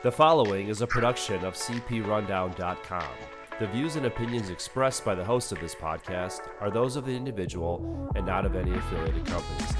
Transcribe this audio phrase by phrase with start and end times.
[0.00, 3.12] The following is a production of CPRundown.com.
[3.58, 7.16] The views and opinions expressed by the host of this podcast are those of the
[7.16, 9.74] individual and not of any affiliated companies.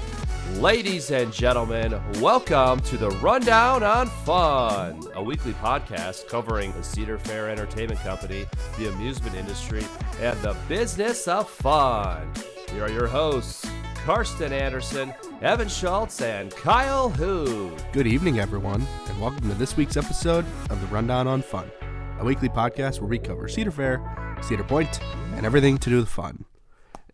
[0.59, 7.17] Ladies and gentlemen, welcome to the Rundown on Fun, a weekly podcast covering the Cedar
[7.17, 8.45] Fair Entertainment Company,
[8.77, 9.85] the amusement industry,
[10.19, 12.29] and the business of fun.
[12.73, 13.65] Here are your hosts,
[14.03, 17.81] Carsten Anderson, Evan Schultz, and Kyle Hood.
[17.93, 21.71] Good evening, everyone, and welcome to this week's episode of the Rundown on Fun,
[22.19, 25.01] a weekly podcast where we cover Cedar Fair, Cedar Point,
[25.35, 26.43] and everything to do with fun.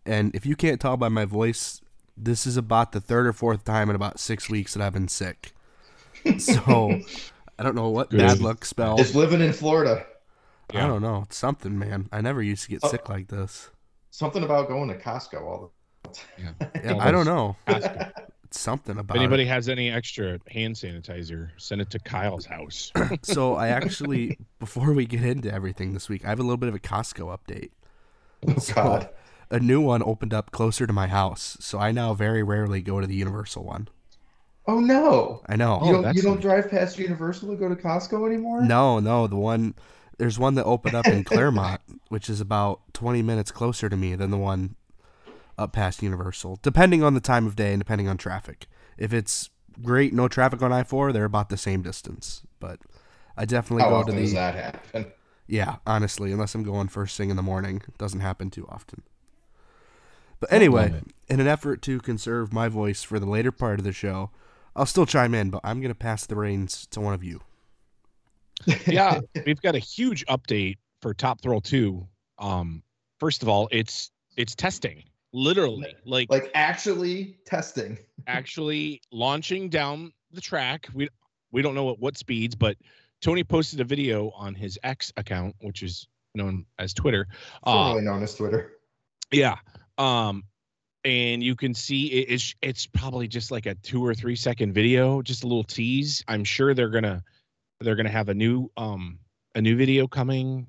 [0.04, 1.80] And if you can't tell by my voice,
[2.16, 5.08] this is about the third or fourth time in about six weeks that I've been
[5.08, 5.52] sick.
[6.40, 7.00] So
[7.56, 9.00] I don't know what bad luck spells.
[9.00, 10.04] It's living in Florida.
[10.70, 11.22] I don't know.
[11.26, 12.08] It's something, man.
[12.10, 12.88] I never used to get Oh.
[12.88, 13.70] sick like this.
[14.10, 15.72] Something about going to Costco all
[16.12, 17.56] the Yeah, I don't know.
[17.66, 18.12] Costco.
[18.44, 19.48] It's something If about anybody it.
[19.48, 22.92] has any extra hand sanitizer, send it to Kyle's house.
[23.22, 26.68] So I actually, before we get into everything this week, I have a little bit
[26.68, 27.70] of a Costco update.
[28.46, 29.08] Oh, So, God.
[29.50, 33.00] a new one opened up closer to my house, so I now very rarely go
[33.00, 33.88] to the Universal one.
[34.68, 35.42] Oh no.
[35.48, 35.80] I know.
[35.82, 38.62] you oh, don't that's you don't drive past Universal to go to Costco anymore?
[38.62, 39.74] No, no, the one
[40.18, 44.14] there's one that opened up in Clermont, which is about 20 minutes closer to me
[44.14, 44.74] than the one
[45.58, 48.66] up past Universal, depending on the time of day and depending on traffic.
[48.98, 49.50] If it's
[49.82, 52.42] great, no traffic on I-4, they're about the same distance.
[52.60, 52.80] But
[53.36, 55.12] I definitely How go to often the does that happen?
[55.46, 59.02] Yeah, honestly, unless I'm going first thing in the morning, it doesn't happen too often.
[60.40, 63.92] But anyway, in an effort to conserve my voice for the later part of the
[63.92, 64.30] show,
[64.74, 67.40] I'll still chime in, but I'm going to pass the reins to one of you.
[68.86, 72.06] yeah, we've got a huge update for Top Thrill 2.
[72.38, 72.82] Um,
[73.18, 75.04] first of all, it's it's testing.
[75.32, 77.98] Literally, like, Like actually testing.
[78.26, 80.88] actually launching down the track.
[80.94, 81.08] We
[81.52, 82.76] we don't know what, what speeds, but
[83.20, 87.26] Tony posted a video on his X account, which is known as Twitter.
[87.62, 88.72] Uh, Formerly known as Twitter.
[89.32, 89.56] Yeah.
[89.98, 90.44] Um
[91.04, 94.72] and you can see it, it's it's probably just like a 2 or 3 second
[94.72, 96.24] video, just a little tease.
[96.26, 97.22] I'm sure they're going to
[97.80, 99.18] they're to have a new um
[99.54, 100.66] a new video coming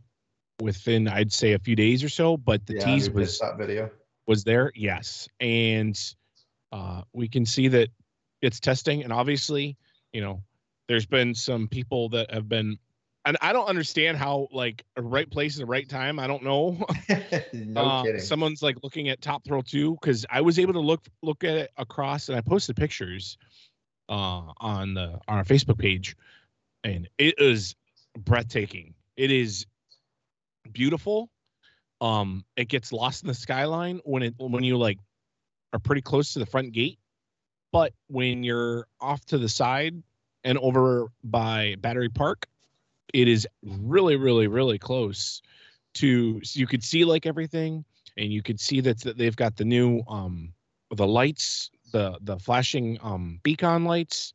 [0.62, 3.90] within I'd say a few days or so, but the yeah, tease was stop video.
[4.28, 4.72] Was there.
[4.76, 5.28] Yes.
[5.40, 5.98] And
[6.72, 7.90] uh we can see that
[8.42, 9.78] it's testing and obviously,
[10.14, 10.44] you know,
[10.88, 12.78] there's been some people that have been
[13.26, 16.18] and I don't understand how like a right place at the right time.
[16.18, 16.86] I don't know.
[17.54, 18.22] no Uh, kidding.
[18.22, 21.56] Someone's like looking at Top Thrill 2 because I was able to look look at
[21.58, 23.38] it across and I posted pictures
[24.08, 26.16] uh, on the on our Facebook page,
[26.86, 27.76] and it is
[28.18, 28.94] breathtaking.
[29.18, 29.66] It is
[30.72, 31.30] beautiful.
[32.00, 35.00] Um, it gets lost in the skyline when it when you like
[35.74, 37.00] are pretty close to the front gate,
[37.72, 40.02] but when you're off to the side
[40.44, 42.48] and over by Battery Park,
[43.14, 45.42] it is really really really close
[45.96, 47.84] to so you could see like everything
[48.18, 50.54] and you could see that, that they've got the new um
[50.92, 54.34] the lights the the flashing um beacon lights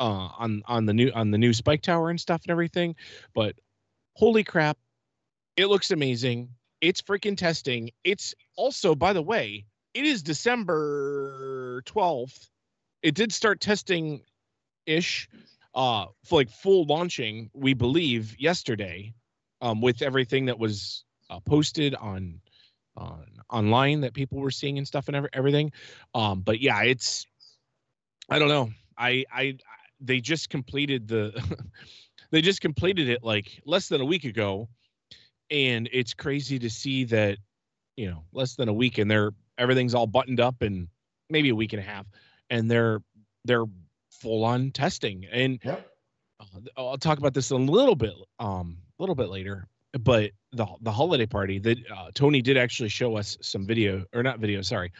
[0.00, 2.94] uh on on the new on the new spike tower and stuff and everything.
[3.34, 3.54] But
[4.14, 4.78] holy crap
[5.56, 6.48] it looks amazing
[6.82, 7.90] it's freaking testing.
[8.04, 12.48] It's also by the way it is december 12th
[13.02, 14.22] it did start testing
[14.86, 15.28] ish
[15.74, 19.12] uh for like full launching we believe yesterday
[19.62, 22.40] um with everything that was uh, posted on
[22.96, 25.72] on online that people were seeing and stuff and every, everything.
[26.14, 27.26] Um but yeah it's
[28.28, 28.70] i don't know.
[28.98, 29.58] I i I-
[30.04, 31.32] they just completed the
[32.32, 34.68] they just completed it like less than a week ago
[35.52, 37.38] and it's crazy to see that
[37.96, 40.88] you know less than a week and they're everything's all buttoned up and
[41.30, 42.06] maybe a week and a half
[42.50, 43.00] and they're
[43.44, 43.66] they're
[44.10, 45.88] full on testing and Yep.
[46.76, 49.68] I'll talk about this a little bit, um, a little bit later.
[50.00, 54.22] But the the holiday party that uh, Tony did actually show us some video, or
[54.24, 54.90] not video, sorry,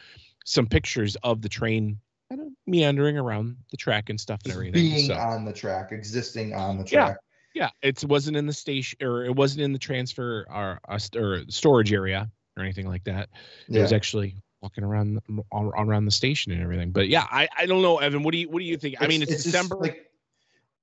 [0.45, 1.99] some pictures of the train
[2.29, 4.73] kind of meandering around the track and stuff and everything.
[4.73, 7.17] being So, on the track, existing on the track.
[7.17, 11.41] yeah, it wasn't in the station, or it wasn't in the transfer or uh, or
[11.49, 13.29] storage area or anything like that.
[13.67, 13.81] It Yeah.
[13.81, 15.19] was actually walking around
[15.51, 16.91] all around the station and everything.
[16.91, 18.23] But yeah, I I don't know, Evan.
[18.23, 18.95] What do you what do you think?
[18.99, 20.09] I mean, it's, just December like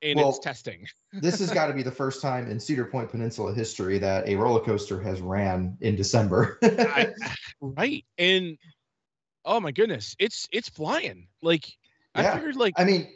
[0.03, 0.87] and well, it's testing.
[1.13, 4.35] this has got to be the first time in Cedar Point Peninsula history that a
[4.37, 6.59] roller coaster has ran in December.
[6.63, 7.13] I,
[7.61, 8.57] right and
[9.45, 11.67] oh my goodness it's it's flying like
[12.15, 13.09] i figured like I mean,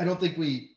[0.00, 0.70] I don't think we,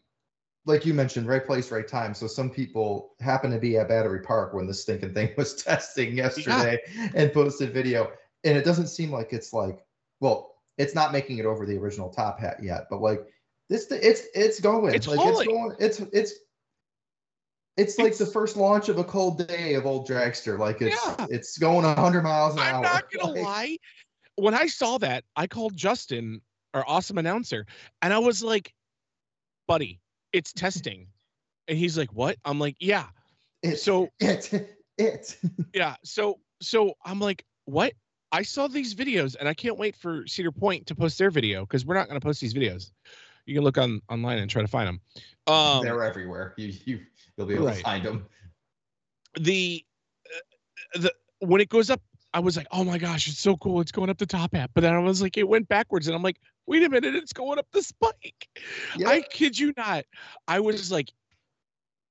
[0.66, 2.14] like you mentioned, right place, right time.
[2.14, 6.16] So some people happen to be at Battery Park when the stinking thing was testing
[6.16, 6.80] yesterday
[7.14, 8.12] and posted video.
[8.44, 9.80] And it doesn't seem like it's like,
[10.20, 13.20] well, it's not making it over the original top hat yet, but like
[13.70, 14.94] this, it's it's going.
[14.94, 15.76] It's like it's going.
[15.80, 16.34] It's it's
[17.78, 20.58] It's like the first launch of a cold day of old dragster.
[20.58, 21.28] Like it's Yeah.
[21.30, 22.76] it's going 100 miles an hour.
[22.76, 23.78] I'm not gonna Like, lie.
[24.36, 26.42] When I saw that, I called Justin,
[26.74, 27.66] our awesome announcer,
[28.02, 28.74] and I was like,
[29.68, 30.02] "Buddy,
[30.34, 31.08] it's testing,"
[31.68, 33.08] and he's like, "What?" I'm like, "Yeah."
[33.62, 34.52] It, So it
[34.98, 35.38] it.
[35.74, 37.94] yeah, so so I'm like, "What?"
[38.32, 41.62] I saw these videos, and I can't wait for Cedar Point to post their video
[41.62, 42.92] because we're not gonna post these videos.
[43.46, 45.02] You can look on online and try to find them.
[45.48, 46.54] Um, They're everywhere.
[46.58, 47.00] You you
[47.38, 48.26] you'll be able to find them.
[49.40, 49.84] the
[50.96, 52.02] uh, the when it goes up
[52.34, 54.70] i was like oh my gosh it's so cool it's going up the top hat
[54.74, 57.34] but then i was like it went backwards and i'm like wait a minute it's
[57.34, 58.48] going up the spike
[58.96, 59.10] Yeah.
[59.10, 60.06] i kid you not
[60.48, 61.12] i was like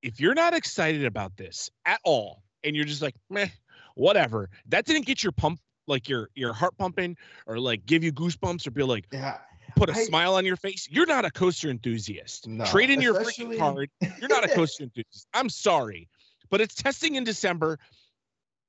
[0.03, 3.49] if you're not excited about this at all and you're just like meh
[3.95, 7.17] whatever that didn't get your pump like your your heart pumping
[7.47, 9.39] or like give you goosebumps or be like yeah.
[9.77, 13.01] put a I- smile on your face you're not a coaster enthusiast No, trade in
[13.01, 13.91] your freaking card
[14.21, 15.27] you're not a coaster enthusiast.
[15.35, 16.09] I'm sorry,
[16.51, 17.79] but it's testing in December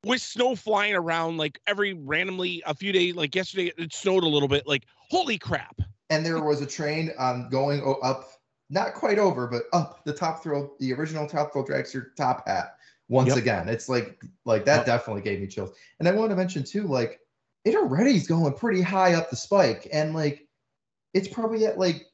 [0.04, 3.16] with snow flying around like every randomly a few days.
[3.16, 4.68] Like yesterday, it snowed a little bit.
[4.68, 5.80] Like holy crap!
[6.10, 8.30] and there was a train um going up,
[8.70, 12.78] not quite over, but up the top thrill, the original top thrill dragster top hat
[13.08, 13.38] once Yep.
[13.38, 13.70] again.
[13.70, 14.86] It's like like that Yep.
[14.86, 15.76] definitely gave me chills.
[16.00, 17.20] And I want to mention too, like
[17.66, 20.48] it already is going pretty high up the spike, and like
[21.14, 22.06] it's probably at like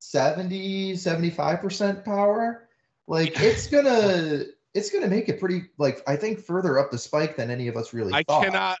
[0.00, 2.68] 70, 75 percent power.
[3.06, 4.44] Like it's gonna
[4.74, 7.76] it's gonna make it pretty like I think further up the spike than any of
[7.76, 8.44] us really I thought.
[8.44, 8.78] cannot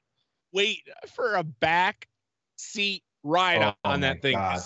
[0.52, 0.80] wait
[1.14, 2.08] for a back
[2.56, 4.36] seat ride Oh, on, my that thing.
[4.36, 4.60] God.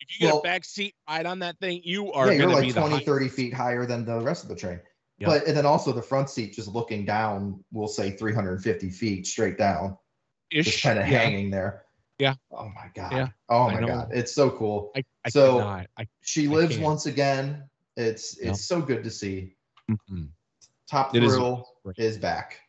[0.00, 2.42] If you get Well- a back seat ride on that thing, you are yeah, you're
[2.48, 3.06] going to like be 20, highest.
[3.06, 4.80] 30 feet higher than the rest of the train.
[5.18, 5.28] Yep.
[5.28, 9.56] But and then also the front seat just looking down, we'll say 350 feet straight
[9.56, 9.96] down,
[10.52, 10.82] just ish.
[10.82, 11.18] kind of yeah.
[11.18, 11.84] hanging there.
[12.18, 12.34] Yeah.
[12.50, 13.12] Oh my god.
[13.12, 14.08] Yeah, Oh my god.
[14.12, 14.92] It's so cool.
[14.94, 15.60] I, I So-.
[15.60, 15.86] I,
[16.20, 17.64] She lives once again.
[17.96, 18.50] It's Yep.
[18.52, 19.56] it's so good to see.
[19.90, 20.28] mm-mm.
[20.90, 21.98] Top It is Thrill great.
[21.98, 22.60] is, back.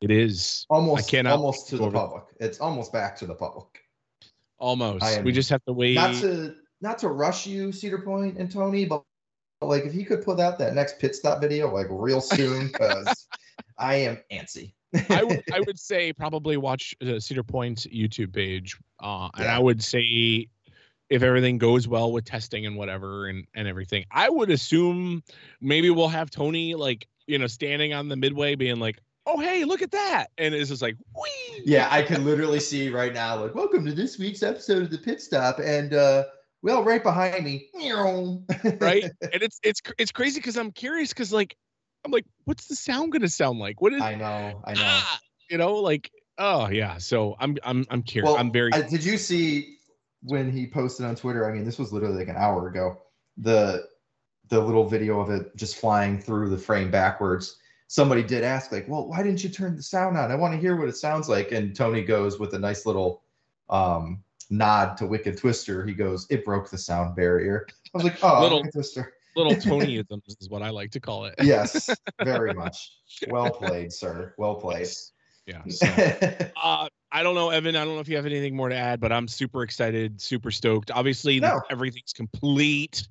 [0.00, 2.24] it is Almost almost to the public.
[2.40, 3.66] It's almost back to the public.
[4.58, 5.04] almost.
[5.04, 5.94] I we just have to wait.
[5.94, 9.02] Not to not to rush you, Cedar Point and Tony, but
[9.60, 13.26] like if he could put out that next pit stop video like real soon, because
[13.78, 14.72] I am antsy.
[15.10, 15.24] I
[15.66, 20.48] would say probably watch the Cedar Point YouTube page, uh, and I would say
[21.10, 25.22] if everything goes well with testing and whatever and and everything, I would assume
[25.60, 29.64] maybe we'll have Tony like you know standing on the midway being like, oh hey
[29.64, 31.62] look at that, and it's just like whee.
[31.64, 34.98] Yeah, I can literally see right now, like, welcome to this week's episode of the
[34.98, 35.58] pit stop.
[35.58, 36.24] And uh
[36.60, 37.70] well, right behind me,
[38.80, 41.56] right, and it's it's it's crazy because I'm curious because like
[42.04, 43.80] I'm like, what's the sound gonna sound like?
[43.80, 44.80] What is I know, I know.
[44.84, 48.30] ah, you know like oh yeah, so I'm I'm I'm curious.
[48.30, 49.77] Well, I'm very I- did you see
[50.22, 51.48] when he posted on Twitter?
[51.48, 53.02] I mean, this was literally like an hour ago.
[53.36, 53.86] The
[54.48, 57.58] the little video of it just flying through the frame backwards.
[57.86, 60.30] Somebody did ask, like, well, why didn't you turn the sound on?
[60.30, 61.52] I want to hear what it sounds like.
[61.52, 63.22] And Tony goes with a nice little
[63.70, 65.84] um, nod to Wicked Twister.
[65.86, 67.66] He goes, it broke the sound barrier.
[67.94, 69.12] I was like, oh, Little- Wicked Twister.
[69.36, 71.34] little Tonyisms is what I like to call it.
[71.42, 71.88] Yes,
[72.24, 72.92] very much.
[73.28, 74.34] Well played, sir.
[74.38, 74.88] Well played.
[75.46, 75.62] Yeah.
[75.68, 75.86] so,
[76.62, 77.74] uh, I don't know, Evan.
[77.76, 80.50] I don't know if you have anything more to add, but I'm super excited, super
[80.50, 80.90] stoked.
[80.90, 81.60] Obviously, No.
[81.70, 83.08] everything's complete.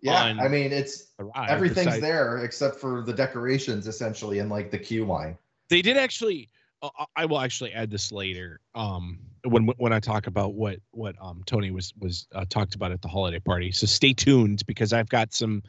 [0.00, 1.12] yeah, I mean, it's
[1.48, 5.36] everything's there except for the decorations, essentially, and like the queue line.
[5.68, 6.48] They did actually.
[6.82, 8.60] Uh, I- I will actually add this later.
[8.74, 12.92] Um, when when I talk about what what um Tony was was uh, talked about
[12.92, 13.72] at the holiday party.
[13.72, 15.62] So stay tuned because I've got some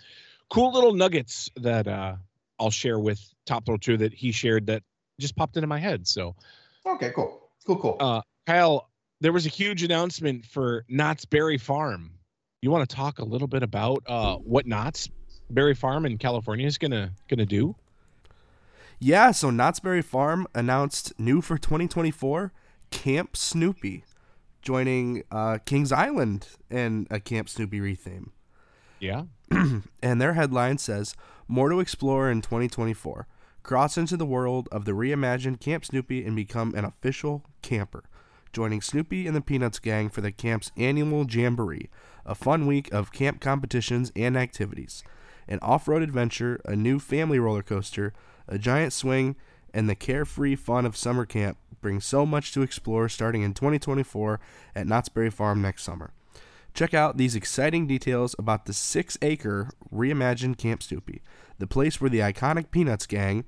[0.50, 2.15] cool little nuggets that uh
[2.60, 4.82] I'll share with Top Thrill 2 that he shared that
[5.20, 6.08] just popped into my head.
[6.08, 6.36] So
[6.86, 7.98] Okay, cool, cool, cool.
[8.00, 8.89] Uh, Kyle,
[9.22, 12.12] there was a huge announcement for Knott's Berry Farm.
[12.62, 15.10] You want to talk a little bit about uh, what Knott's
[15.50, 17.75] Berry Farm in California is gonna gonna do?
[19.00, 22.53] Yeah, so Knott's Berry Farm announced new for 2024
[22.91, 24.05] Camp Snoopy,
[24.62, 28.29] joining uh, Kings Island in a Camp Snoopy retheme.
[29.00, 31.15] Yeah, and their headline says
[31.48, 33.27] more to explore in 2024
[33.65, 38.03] cross into the world of the reimagined camp snoopy and become an official camper
[38.53, 41.89] joining snoopy and the peanuts gang for the camp's annual jamboree
[42.25, 45.03] a fun week of camp competitions and activities
[45.48, 48.13] an off-road adventure a new family roller coaster
[48.48, 49.36] a giant swing
[49.74, 54.39] and the carefree fun of summer camp bring so much to explore starting in 2024
[54.74, 56.13] at knott's berry farm next summer.
[56.74, 61.22] Check out these exciting details about the six acre reimagined Camp Snoopy,
[61.57, 63.45] the place where the iconic Peanuts gang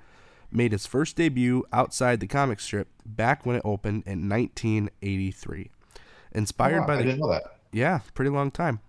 [0.52, 5.70] made its first debut outside the comic strip back when it opened in 1983.
[6.34, 7.44] Inspired Oh, by the didn't know that.
[7.72, 8.80] yeah, pretty long time.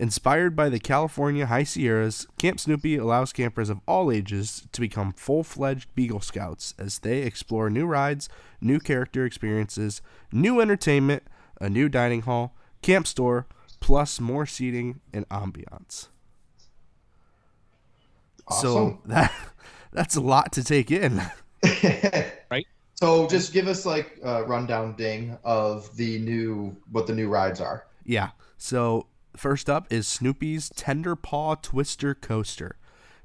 [0.00, 5.12] Inspired by the California High Sierras, Camp Snoopy allows campers of all ages to become
[5.12, 8.28] full fledged Beagle Scouts as they explore new rides,
[8.60, 11.22] new character experiences, new entertainment,
[11.60, 13.46] a new dining hall, camp store,
[13.78, 16.08] plus more seating and ambiance.
[18.50, 19.32] So that
[19.92, 21.22] that's a lot to take in.
[22.50, 22.66] Right.
[22.96, 27.60] So just give us like a rundown ding of the new what the new rides
[27.60, 27.86] are.
[28.04, 28.30] Yeah.
[28.58, 32.76] So first up is Snoopy's Tender Paw Twister Coaster.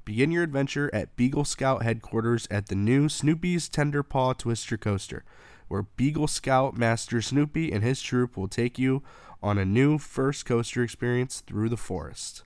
[0.06, 5.24] Begin your adventure at Beagle Scout headquarters at the new Snoopy's Tender Paw Twister Coaster,
[5.68, 9.04] where Beagle Scout Master Snoopy and his troop will take you
[9.44, 12.44] on a new first coaster experience through the forest.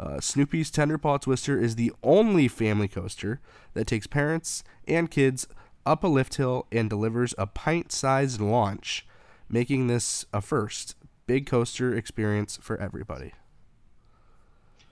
[0.00, 3.40] Uh, Snoopy's Tender Paw Twister is the only family coaster
[3.74, 5.48] that takes parents and kids
[5.84, 9.06] up a lift hill and delivers a pint sized launch,
[9.48, 10.94] making this a first
[11.26, 13.32] big coaster experience for everybody.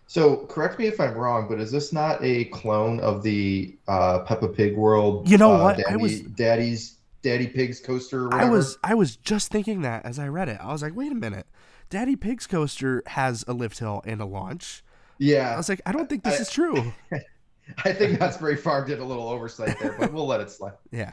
[0.08, 4.20] So correct me if I'm wrong, but is this not a clone of the uh,
[4.20, 5.28] Peppa Pig World?
[5.28, 5.76] You know uh, what?
[5.78, 8.26] Daddy, I was- Daddy's Daddy Pig's coaster.
[8.26, 10.58] Or I was I was just thinking that as I read it.
[10.60, 11.46] I was like, wait a minute.
[11.90, 14.84] Daddy Pig's coaster has a lift hill and a launch.
[15.20, 16.92] I was like, I don't think this I- is true.
[17.85, 20.75] I think Knott's Berry Farm did a little oversight there, but we'll let it slide.
[20.92, 21.11] Yeah.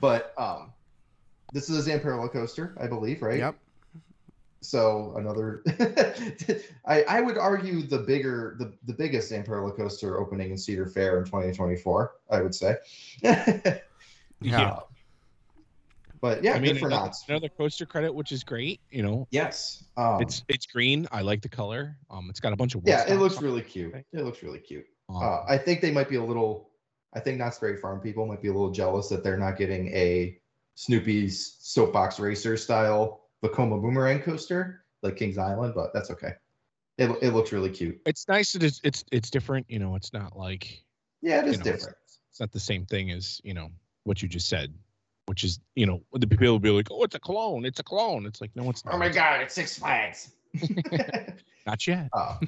[0.00, 0.72] But um,
[1.52, 3.38] this is a Zamperla coaster, I believe, right?
[3.38, 3.54] Yep.
[4.62, 5.62] So another,
[6.86, 11.18] I I would argue the bigger the the biggest Zamperla coaster opening in Cedar Fair
[11.18, 12.14] in 2024.
[12.30, 12.76] I would say.
[14.40, 14.80] Yeah.
[16.22, 17.24] But yeah, I mean, good for another, Knott's.
[17.28, 18.80] another coaster credit, which is great.
[18.90, 19.84] You know, Yes.
[19.96, 21.06] Um, it's it's green.
[21.12, 21.98] I like the color.
[22.10, 23.92] Um, it's got a bunch of yeah, it looks really cute.
[23.94, 24.86] It looks really cute.
[25.10, 26.70] Um, Uh, I think they might be a little.
[27.12, 29.88] I think Knott's Berry Farm people might be a little jealous that they're not getting
[29.88, 30.38] a
[30.76, 36.32] Snoopy's soapbox racer style Vekoma boomerang coaster like Kings Island, but that's okay.
[36.98, 38.00] It, it looks really cute.
[38.06, 39.66] it's nice that it's it's it's different.
[39.68, 40.84] You know, it's not like
[41.20, 41.96] Yeah, it is You know, different.
[42.30, 43.70] it's not the same thing as you know
[44.04, 44.72] what you just said,
[45.26, 47.64] which is you know the people will be like, oh, it's a clone.
[47.64, 48.26] It's a clone.
[48.26, 48.94] It's like no, it's not.
[48.94, 50.32] Oh my god, it's Six Flags.
[51.66, 52.08] Not yet.
[52.12, 52.38] Uh,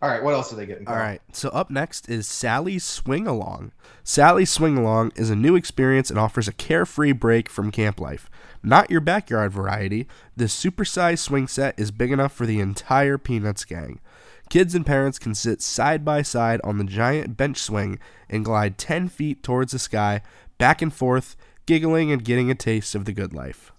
[0.00, 0.86] all right, what else are they getting?
[0.86, 3.72] All right, So up next is Sally's Swing Along.
[4.04, 8.30] Sally's Swing Along is a new experience and offers a carefree break from camp life.
[8.62, 13.64] Not your backyard variety, this supersized swing set is big enough for the entire Peanuts
[13.64, 14.00] gang.
[14.48, 17.98] Kids and parents can sit side by side on the giant bench swing
[18.28, 20.22] and glide 10 feet towards the sky,
[20.56, 23.72] back and forth, giggling and getting a taste of the good life.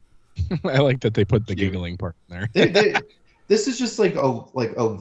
[0.64, 2.48] I like that they put the giggling part in there.
[2.54, 2.94] They- they-
[3.48, 4.98] this is just like a like a.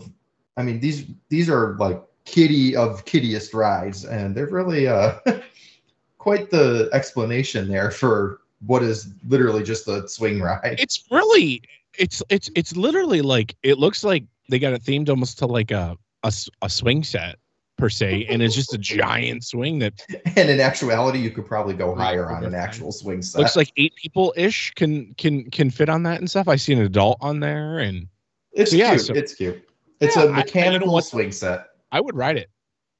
[0.57, 5.13] I mean these these are like kitty of kittiest rides, and they're really uh
[6.17, 10.75] quite the explanation there for what is literally just a swing ride.
[10.79, 11.61] It's really
[11.97, 15.71] it's it's it's literally like it looks like they got it themed almost to like
[15.71, 17.37] a a swing set
[17.79, 19.93] per se, and it's just a giant swing that
[20.35, 23.39] And in actuality, you could probably go higher on an actual swing set.
[23.39, 26.47] looks like eight people ish can can can fit on that and stuff.
[26.47, 28.07] I see an adult on there, and
[28.51, 29.01] it's yeah, cute.
[29.01, 29.63] so- it's cute.
[30.01, 31.67] It's Yeah, I- I a don't know mechanical what- swing set.
[31.91, 32.49] I would ride it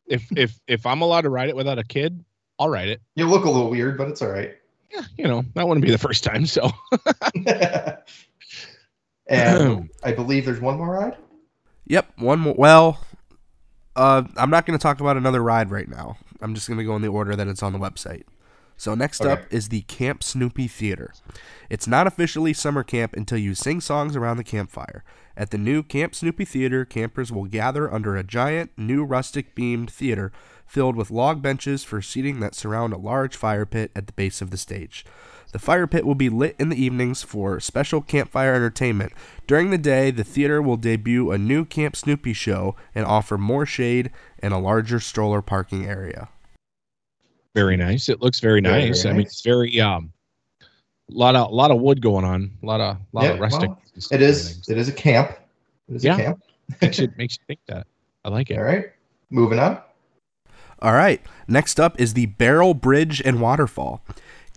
[0.07, 2.23] if if if I'm allowed to ride it without a kid.
[2.57, 2.99] I'll ride it.
[3.15, 4.55] You look a little weird, but it's all right.
[4.91, 6.45] Yeah, you know that wouldn't be the first time.
[6.47, 6.71] So
[9.27, 11.17] and I believe there's one more ride.
[11.87, 12.55] Yep, one more.
[12.57, 12.99] Well,
[13.99, 16.17] uh, I'm not going to talk about another ride right now.
[16.41, 18.23] I'm just going to go in the order that it's on the website.
[18.77, 21.13] So next up is the Camp Snoopy Theater.
[21.69, 25.03] It's not officially summer camp until you sing songs around the campfire.
[25.35, 29.91] At the new Camp Snoopy Theater, campers will gather under a giant, new rustic beamed
[29.91, 30.31] theater
[30.65, 34.41] filled with log benches for seating that surround a large fire pit at the base
[34.41, 35.03] of the stage.
[35.51, 39.13] The fire pit will be lit in the evenings for special campfire entertainment.
[39.47, 43.65] During the day, the theater will debut a new Camp Snoopy show and offer more
[43.65, 46.29] shade and a larger stroller parking area.
[47.55, 48.09] very nice.
[48.09, 49.05] It looks very Very, nice.
[49.05, 50.13] I mean, it's very um,
[50.61, 50.65] a
[51.09, 52.51] lot of a lot of wood going on.
[52.61, 53.69] A lot of a lot Yeah, of rustic.
[53.69, 54.51] well, stuff It and is.
[54.53, 54.69] things.
[54.69, 55.31] It is a camp.
[55.89, 56.13] It is Yeah.
[56.13, 56.43] a camp.
[56.81, 57.87] makes it makes you think that.
[58.23, 58.57] I like it.
[58.59, 58.85] All right.
[59.31, 59.79] Moving on.
[60.81, 64.01] All right, next up is the Barrel Bridge and Waterfall.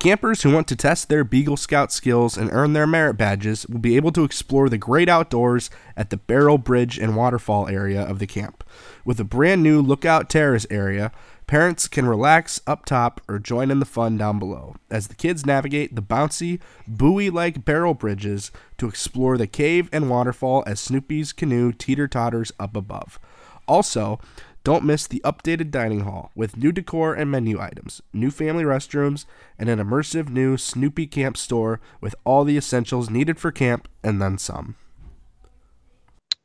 [0.03, 3.79] Campers who want to test their Beagle Scout skills and earn their merit badges will
[3.79, 8.19] be able to explore the great outdoors at the Barrel Bridge and Waterfall area of
[8.19, 8.65] the camp.
[9.05, 11.13] With a brand new Lookout Terrace area,
[11.47, 15.47] parents can relax up top or join in the fun down below as the kids
[15.47, 21.33] navigate the bouncy, buoy like barrel bridges to explore the cave and waterfall as Snoopy's
[21.33, 23.21] canoe teeter totters up above.
[23.69, 24.19] Also,
[24.65, 29.25] don't miss the updated dining hall with new decor and menu items, new family restrooms,
[29.59, 34.23] and an immersive new Snoopy Camp store with all the essentials needed for camp and
[34.23, 34.77] then some.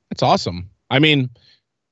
[0.10, 0.70] It's awesome.
[0.90, 1.30] I mean,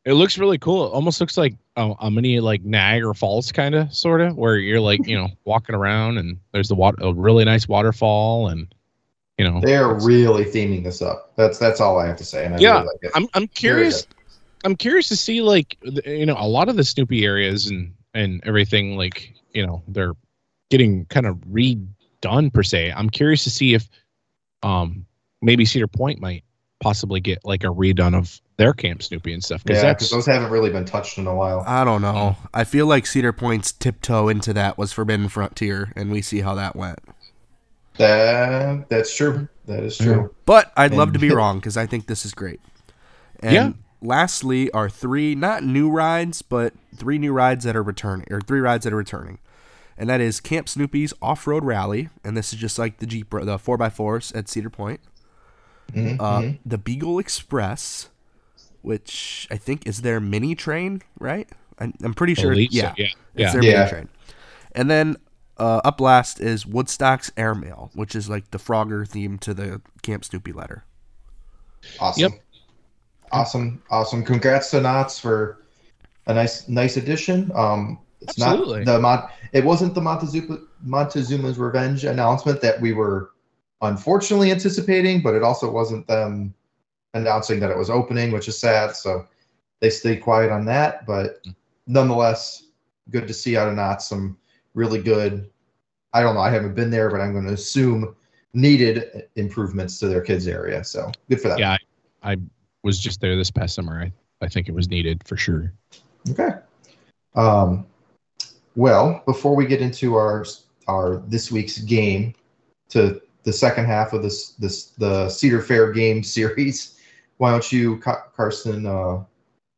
[0.06, 0.86] it looks really cool.
[0.86, 4.58] It almost looks like a, a mini like Niagara Falls kind of sort of where
[4.58, 8.74] you're like you know walking around and there's the water a really nice waterfall and
[9.38, 11.34] you know They are really theming this up.
[11.36, 12.46] That's that's all I have to say.
[12.46, 13.12] And I Yeah, really like it.
[13.16, 14.08] I'm I'm Very curious.
[14.66, 18.42] I'm curious to see like you know a lot of the Snoopy areas and and
[18.46, 20.14] everything like you know they're
[20.72, 22.92] getting kind of redone per se.
[22.92, 23.88] I'm curious to see if
[24.64, 25.06] um
[25.42, 26.44] maybe Cedar Point might
[26.80, 30.26] possibly get like a redone of their Camp Snoopy and stuff because yeah, that's because
[30.26, 31.64] those haven't really been touched in a while.
[31.68, 32.36] I don't know.
[32.52, 36.56] I feel like Cedar Point's tiptoe into that was Forbidden Frontier, and we see how
[36.56, 37.00] that went.
[37.98, 39.48] That that's true.
[39.68, 40.34] That is true.
[40.46, 42.60] But I'd love to be wrong because I think this is great.
[43.42, 43.72] And Yeah.
[44.06, 48.60] Lastly, are three not new rides, but three new rides that are returning, or three
[48.62, 49.40] rides that are returning,
[49.98, 53.30] and that is Camp Snoopy's Off Road Rally, and this is just like the Jeep,
[53.32, 55.00] the four x fours at Cedar Point.
[55.94, 56.60] Mhm, Uh, mhm.
[56.66, 58.10] The Beagle Express,
[58.82, 61.48] which I think is their mini train, right?
[61.80, 62.52] I'm, I'm pretty sure.
[62.52, 63.52] believe so, Yeah, yeah, it's yeah.
[63.52, 63.78] their Yeah.
[63.80, 64.10] mini train.
[64.72, 65.18] And then
[65.58, 70.26] uh, up last is Woodstock's Airmail, which is like the Frogger theme to the Camp
[70.26, 70.84] Snoopy letter.
[72.00, 72.22] Awesome.
[72.24, 72.32] Yep.
[73.36, 73.82] Awesome.
[73.90, 74.24] Awesome.
[74.24, 75.60] Congrats to Knott's for
[76.28, 77.52] a nice nice addition.
[77.56, 78.84] Um it's Absolutely.
[78.86, 83.32] not the Mont it wasn't the Montezuma Montezuma's revenge announcement that we were
[83.82, 86.54] unfortunately anticipating, but it also wasn't them
[87.14, 88.96] announcing that it was opening, which is sad.
[88.96, 89.28] So
[89.80, 91.46] they stayed quiet on that, but
[91.88, 92.64] nonetheless,
[93.12, 94.38] good to see out of Knott's some
[94.74, 95.50] really good
[96.14, 98.16] I don't know, I haven't been there, but I'm going to assume
[98.54, 100.82] needed improvements to their kids area.
[100.86, 101.60] So good for them.
[101.60, 101.78] yeah.
[102.24, 102.38] I, I
[102.86, 104.00] was just there this past summer.
[104.02, 104.12] I
[104.42, 105.74] I think it was needed for sure.
[106.30, 106.52] Okay.
[107.36, 107.86] Um,
[108.76, 110.46] well, before we get into our
[110.88, 112.34] our this week's game,
[112.90, 117.00] to the second half of this this the Cedar Fair game series,
[117.38, 117.98] why don't you,
[118.36, 119.24] Carson, uh,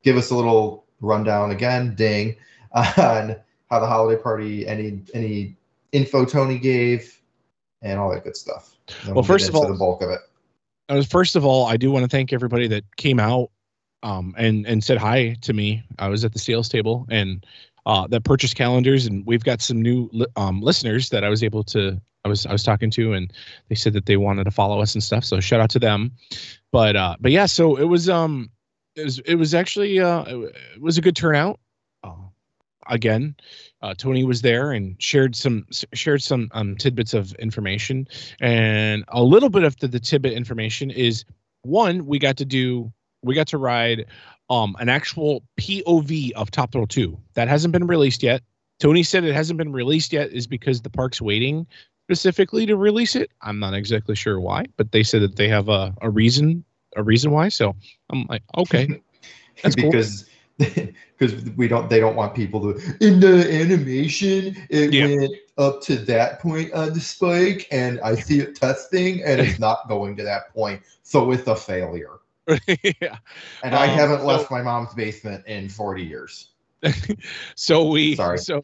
[0.04, 2.36] give us a little rundown again, ding,
[2.74, 3.36] on
[3.70, 5.56] how the holiday party, any any
[5.94, 7.20] info Tony gave,
[7.82, 8.76] and all that good stuff.
[9.06, 10.20] Then Well, get first of all- the bulk of it.
[10.90, 13.52] Was first of all, I do want to thank everybody that came out
[14.04, 15.84] um, and and said hi to me.
[16.00, 17.46] I was at the sales table and
[17.86, 21.44] uh, that purchased calendars, and we've got some new li- um, listeners that I was
[21.44, 22.00] able to.
[22.26, 23.32] I was I was talking to, and
[23.70, 25.24] they said that they wanted to follow us and stuff.
[25.24, 26.12] So shout out to them.
[26.72, 28.50] But uh, but yeah, so it was um
[28.96, 31.60] it was it was actually uh it was a good turnout.
[32.90, 33.36] Again,
[33.82, 38.08] uh, Tony was there and shared some shared some um, tidbits of information.
[38.40, 41.26] And a little bit of the, the tidbit information is
[41.62, 42.92] one we got to do
[43.24, 44.06] we got to ride
[44.50, 48.42] um an actual pov of top thrill 2 that hasn't been released yet.
[48.80, 51.66] Tony said it hasn't been released yet is because the park's waiting
[52.06, 53.32] specifically to release it.
[53.42, 56.64] I'm not exactly sure why but they said that they have a, a reason
[56.96, 57.50] a reason why.
[57.50, 57.76] So
[58.10, 59.02] i'm like okay.
[59.64, 59.92] That's cool.
[61.18, 65.16] because we don't they don't want people to in the animation it Yeah.
[65.16, 69.60] went up to that point on the spike and I see it testing and it's
[69.60, 72.20] not going to that point so it's a failure
[72.68, 73.18] yeah
[73.64, 76.50] and I Um, haven't so- left my mom's basement in 40 years
[77.56, 78.38] so we Sorry.
[78.38, 78.64] so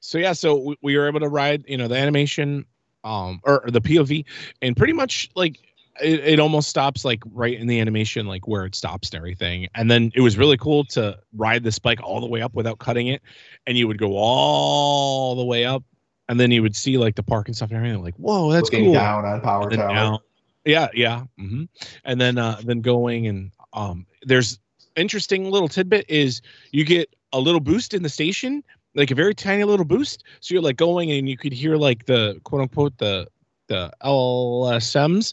[0.00, 2.64] so yeah so we, we were able to ride you know the animation
[3.04, 4.24] um or, or the pov
[4.62, 5.58] and pretty much like
[6.02, 9.68] it, it almost stops like right in the animation like where it stops and everything
[9.74, 12.78] and then it was really cool to ride the spike all the way up without
[12.78, 13.22] cutting it
[13.66, 15.82] and you would go all the way up
[16.28, 18.70] and then you would see like the park and stuff and everything like whoa that's
[18.70, 20.18] looking cool down on power tower down.
[20.64, 21.24] Yeah, yeah.
[21.38, 21.64] hmm
[22.04, 24.58] And then uh then going and um there's
[24.96, 28.62] interesting little tidbit is you get a little boost in the station,
[28.94, 30.24] like a very tiny little boost.
[30.40, 33.26] So you're like going and you could hear like the quote unquote the
[33.68, 35.32] the LSMs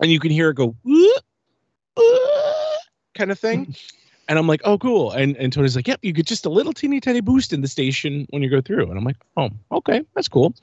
[0.00, 1.22] and you can hear it go "Whoop,
[1.96, 2.80] whoop,"
[3.14, 3.74] kind of thing.
[4.28, 5.12] And I'm like, oh, cool.
[5.12, 7.68] And and Tony's like, yep, you get just a little teeny tiny boost in the
[7.68, 8.88] station when you go through.
[8.88, 10.54] And I'm like, oh, okay, that's cool.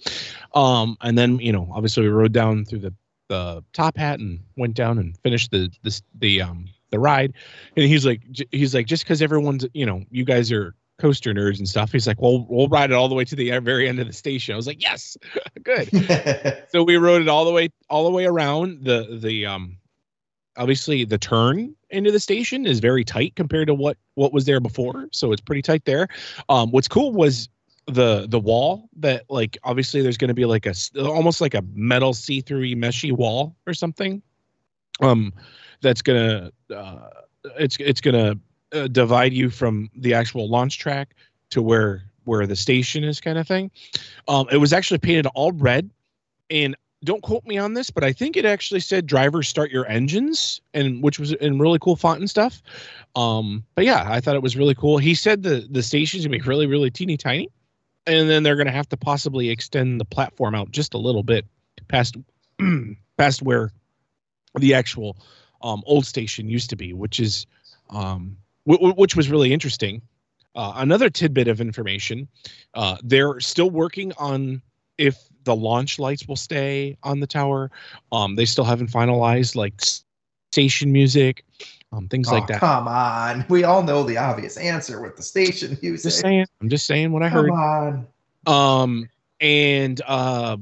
[0.54, 2.94] Um, and then you know, obviously we rode down through the
[3.30, 7.34] the top hat and went down and finished the the the um the ride.
[7.78, 11.58] And he's like, he's like, just because everyone's you know, you guys are coaster nerds
[11.58, 11.92] and stuff.
[11.92, 14.14] He's like, well, we'll ride it all the way to the very end of the
[14.14, 14.54] station.
[14.54, 15.18] I was like, yes,
[15.64, 15.90] good
[16.70, 19.78] so we rode it all the way all the way around the the um
[20.56, 24.60] obviously the turn into the station is very tight compared to what what was there
[24.60, 26.08] before so it's pretty tight there
[26.50, 27.50] um what's cool was
[27.88, 31.64] the the wall that like obviously there's going to be like a, almost like a
[31.74, 34.22] metal see-through meshy wall or something
[35.02, 35.34] um
[35.82, 37.10] that's gonna uh
[37.58, 38.36] it's it's gonna
[38.74, 41.16] uh, divide you from the actual launch track
[41.50, 43.70] to where where the station is kind of thing
[44.28, 45.90] um it was actually painted all red
[46.50, 49.86] and don't quote me on this, but I think it actually said drivers start your
[49.88, 52.62] engines and which was in really cool font and stuff.
[53.16, 54.98] Um, but yeah, I thought it was really cool.
[54.98, 57.50] He said the the station's gonna be really, really teeny tiny,
[58.08, 61.46] and then they're gonna have to possibly extend the platform out just a little bit
[61.88, 62.16] past
[63.18, 63.72] past where
[64.56, 65.18] the actual
[65.62, 67.46] um, old station used to be, which is
[67.90, 70.02] um, which was really interesting.
[70.56, 72.28] Uh, another tidbit of information:
[72.74, 74.62] uh, they're still working on
[74.98, 77.72] if the launch lights will stay on the tower.
[78.12, 79.74] Um, they still haven't finalized like
[80.52, 81.44] station music,
[81.92, 82.60] um, things Oh, like that.
[82.60, 83.46] Come on.
[83.50, 86.04] We all know the obvious answer with the station music.
[86.10, 86.46] Just saying.
[86.62, 87.50] I'm just saying what I Come heard.
[87.50, 88.08] Come
[88.46, 88.86] on.
[88.86, 89.10] um
[89.42, 90.58] and uh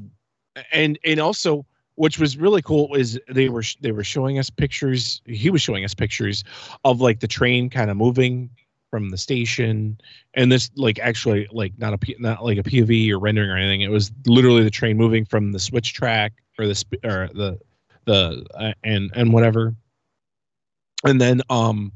[0.71, 1.65] and and also
[2.01, 5.85] which was really cool is they were they were showing us pictures he was showing
[5.85, 6.43] us pictures
[6.83, 8.49] of like the train kind of moving
[8.89, 9.95] from the station
[10.33, 13.55] and this like actually like not a P, not like a POV or rendering or
[13.55, 13.81] anything.
[13.81, 17.59] It was literally the train moving from the switch track or the sp- or the
[18.05, 19.75] the uh, and and whatever.
[21.05, 21.91] And then um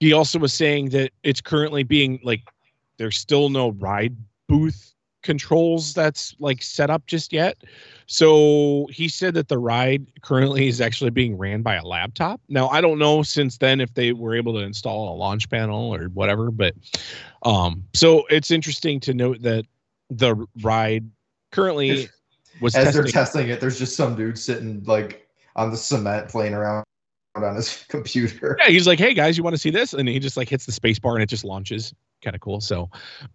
[0.00, 2.40] he also was saying that it's currently being like
[2.96, 4.16] there's still no ride
[4.48, 4.93] booth
[5.24, 7.64] controls that's like set up just yet.
[8.06, 12.40] So he said that the ride currently is actually being ran by a laptop.
[12.48, 15.92] Now I don't know since then if they were able to install a launch panel
[15.92, 16.74] or whatever, but
[17.42, 19.64] um so it's interesting to note that
[20.10, 21.10] the ride
[21.50, 22.08] currently
[22.60, 26.28] was As they're testing testing it, there's just some dude sitting like on the cement
[26.28, 26.84] playing around
[27.34, 28.56] on his computer.
[28.60, 30.66] yeah, he's like, "Hey guys, you want to see this?" And he just like hits
[30.66, 31.92] the space bar and it just launches.
[32.24, 32.60] Kind of cool.
[32.60, 32.90] So,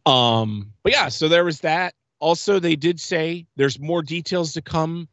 [0.05, 1.93] um, but yeah, so there was that.
[2.19, 5.07] Also, they did say there's more details to come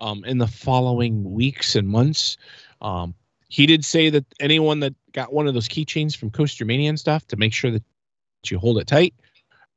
[0.00, 2.36] um, in the following weeks and months.
[2.82, 3.14] Um,
[3.48, 7.00] he did say that anyone that got one of those keychains from Coaster Mania and
[7.00, 7.82] stuff to make sure that
[8.46, 9.14] you hold it tight,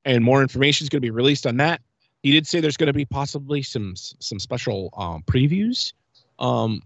[0.04, 1.82] and more information is going to be released on that.
[2.24, 5.94] He did say there's going to be possibly some some special um, previews
[6.40, 6.82] um,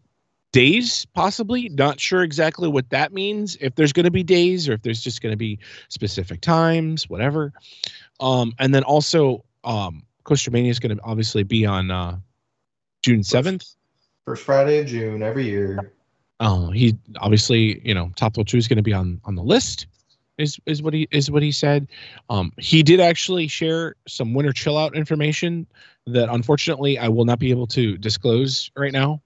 [0.52, 1.70] days possibly.
[1.70, 5.02] Not sure exactly what that means if there's going to be days or if there's
[5.02, 5.60] just going to be
[5.90, 7.54] specific times whatever.
[8.20, 12.18] Um and then also um coaster mania is going to obviously be on uh
[13.02, 13.76] june 7th
[14.26, 15.94] First Friday of June every year.
[16.40, 19.88] uh he obviously you know top 2 is going to be on on the list
[20.38, 21.88] is is what he is what he said.
[22.30, 25.68] Um he did actually share some winter chill out information
[26.08, 29.22] that unfortunately i will not be able to disclose right now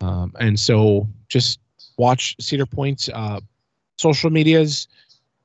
[0.00, 1.60] um, and so just
[1.96, 3.40] watch Cedar Point's uh,
[3.96, 4.88] social medias,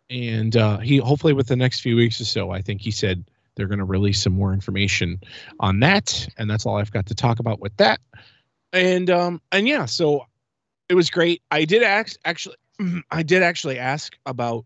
[0.09, 3.23] and uh, he hopefully with the next few weeks or so, I think he said
[3.55, 5.19] they're going to release some more information
[5.59, 7.99] on that, and that's all I've got to talk about with that.
[8.73, 10.25] And um, and yeah, so
[10.87, 11.41] it was great.
[11.51, 12.55] I did ask actually,
[13.11, 14.65] I did actually ask about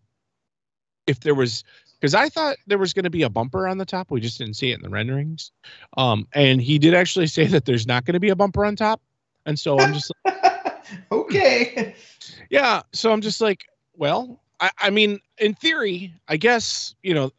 [1.06, 1.64] if there was
[2.00, 4.10] because I thought there was going to be a bumper on the top.
[4.10, 5.52] We just didn't see it in the renderings.
[5.96, 8.76] Um, and he did actually say that there's not going to be a bumper on
[8.76, 9.00] top.
[9.46, 10.34] And so I'm just like,
[11.12, 11.94] okay.
[12.50, 13.64] yeah so i'm just like
[13.96, 17.30] well I, I mean in theory i guess you know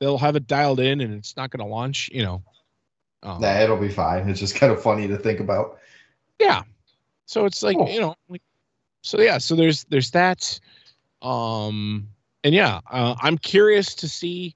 [0.00, 2.42] they'll have it dialed in and it's not going to launch you know
[3.22, 4.28] um, Nah, it'll be fine.
[4.28, 5.78] It's just kind of funny to think about.
[6.40, 6.62] yeah
[7.26, 7.88] so it's like Cool.
[7.88, 8.42] you know like
[9.02, 10.58] so yeah so there's there's that
[11.22, 12.08] um
[12.44, 14.54] and yeah uh, i'm curious to see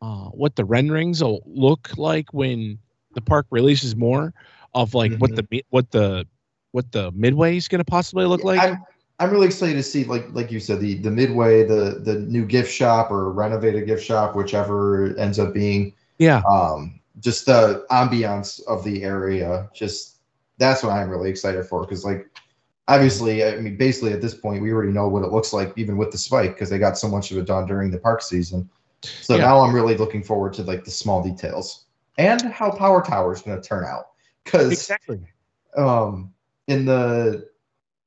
[0.00, 2.78] uh what the renderings will look like when
[3.14, 4.32] the park releases more
[4.78, 6.26] of like what the what the
[6.70, 8.60] what the midway is going to possibly look like?
[8.60, 8.84] I'm
[9.18, 12.46] I'm really excited to see like like you said the the midway the the new
[12.46, 15.94] gift shop or renovated gift shop whichever ends up being.
[16.18, 16.42] Yeah.
[16.48, 20.18] Um just the ambiance of the area just
[20.58, 22.28] that's what I'm really excited for because like
[22.86, 25.96] obviously I mean basically at this point we already know what it looks like even
[25.96, 28.68] with the spike because they got so much of it done during the park season.
[29.02, 29.42] So Yeah.
[29.42, 31.86] now I'm really looking forward to like the small details
[32.18, 34.10] and how Power Tower is going to turn out
[34.50, 35.20] because exactly
[35.76, 36.32] um
[36.68, 37.48] in the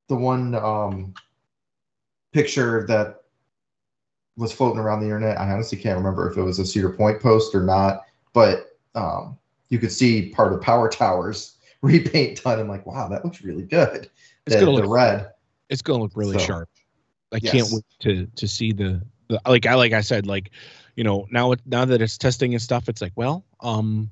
[0.07, 1.13] the one um
[2.33, 3.21] picture that
[4.37, 7.21] was floating around the internet i honestly can't remember if it was a cedar point
[7.21, 8.01] post or not
[8.33, 9.37] but um
[9.69, 13.63] you could see part of power towers repaint done i'm like wow that looks really
[13.63, 14.09] good
[14.45, 15.31] It's the, gonna look- red
[15.69, 16.69] it's going to look really So, sharp.
[17.31, 17.53] I yes.
[17.53, 20.51] can't wait to to see the, the like I like I said like
[20.97, 24.11] you know now it now that it's testing and stuff it's like well um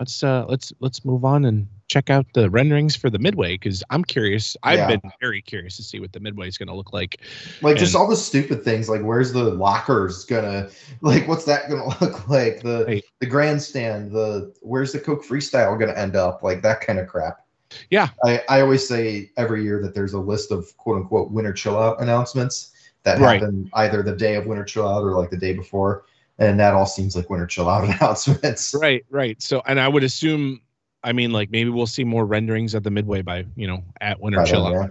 [0.00, 3.82] let's uh let's let's move on and check out the renderings for the midway because
[3.90, 4.86] I'm curious I've Yeah.
[4.88, 7.20] been very curious to see what the midway is going to look like
[7.62, 10.68] like just all the stupid things like where's the lockers gonna
[11.02, 13.04] like what's that gonna look like the Right.
[13.20, 17.46] the grandstand the where's the coke freestyle gonna end up like that kind of crap
[17.90, 18.08] Yeah.
[18.24, 21.78] i i always say every year that there's a list of quote unquote winter chill
[21.78, 22.72] out announcements
[23.04, 23.40] that Right.
[23.40, 26.06] happen either the day of winter chill out or like the day before
[26.38, 30.04] and that all seems like winter chill out announcements right right so and I would
[30.04, 30.60] assume
[31.04, 34.18] I mean, like maybe we'll see more renderings at the midway by you know at
[34.18, 34.88] Winter then, Chill Out yeah.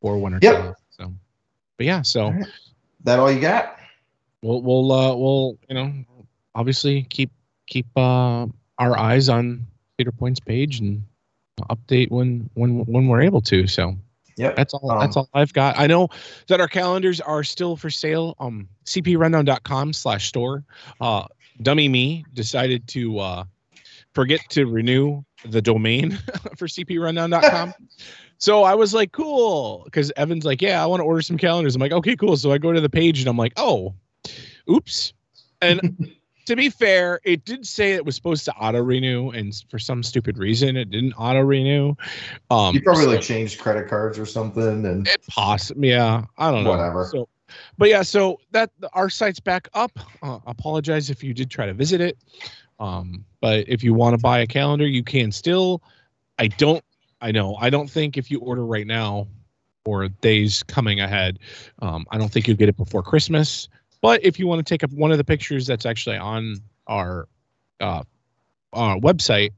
[0.00, 0.54] or Winter Yep.
[0.54, 0.76] Chill Out.
[0.90, 1.12] So,
[1.76, 2.46] but yeah, so right.
[3.04, 3.76] That all you got?
[4.42, 5.92] we'll we'll uh, we'll you know
[6.54, 7.30] obviously keep
[7.66, 8.46] keep uh,
[8.78, 11.02] our eyes on Cedar Point's page and
[11.70, 13.66] update when when when we're able to.
[13.66, 13.96] So
[14.38, 14.56] Yep.
[14.56, 15.78] that's all that's Um, all I've got.
[15.78, 16.08] I know
[16.46, 18.34] that our calendars are still for sale.
[18.38, 20.64] Um cprundown.com slash store.
[21.00, 21.24] Uh
[21.62, 23.44] dummy me decided to uh
[24.14, 26.12] forget to renew the domain
[26.56, 27.74] for cprundown.com.
[28.38, 29.82] so I was like, cool.
[29.84, 31.74] Because Evan's like, yeah, I want to order some calendars.
[31.76, 32.36] I'm like, okay, cool.
[32.36, 33.94] So I go to the page and I'm like, oh,
[34.70, 35.12] oops.
[35.60, 36.12] And
[36.48, 40.02] to be fair, it did say it was supposed to auto renew, and for some
[40.02, 41.94] stupid reason, it didn't auto renew.
[42.50, 46.50] Um, you probably so- like changed credit cards or something, and it possibly, yeah, I
[46.50, 46.70] don't know.
[46.70, 47.06] Whatever.
[47.12, 47.28] So,
[47.76, 49.98] but yeah, so that our site's back up.
[50.22, 52.16] Uh, apologize if you did try to visit it.
[52.80, 55.82] Um, but if you want to buy a calendar, you can still.
[56.38, 56.82] I don't.
[57.20, 57.56] I know.
[57.56, 59.26] I don't think if you order right now
[59.84, 61.40] or days coming ahead,
[61.80, 63.68] um, I don't think you'll get it before Christmas.
[64.00, 66.56] But if you want to take up one of the pictures that's actually on
[66.86, 67.28] our
[67.80, 68.02] uh,
[68.72, 69.50] our website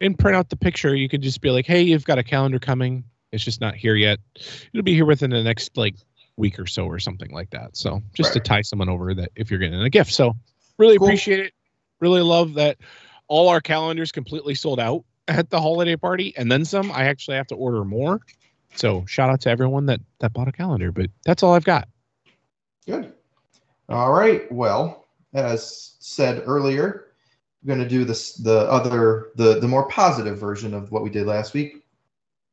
[0.00, 2.58] and print out the picture, you could just be like, "Hey, you've got a calendar
[2.58, 3.04] coming.
[3.32, 4.18] It's just not here yet.
[4.72, 5.94] It'll be here within the next like
[6.36, 9.50] week or so, or something like that." So just to tie someone over that if
[9.50, 10.12] you're getting a gift.
[10.12, 10.34] So
[10.78, 11.08] really Cool.
[11.08, 11.52] appreciate it.
[12.00, 12.78] Really love that
[13.28, 16.90] all our calendars completely sold out at the holiday party, and then some.
[16.92, 18.20] I actually have to order more.
[18.74, 20.92] So shout out to everyone that that bought a calendar.
[20.92, 21.88] But that's all I've got.
[22.86, 23.12] Good.
[23.88, 24.50] All right.
[24.50, 27.06] Well, as said earlier,
[27.62, 31.10] we're going to do this the other the the more positive version of what we
[31.10, 31.84] did last week.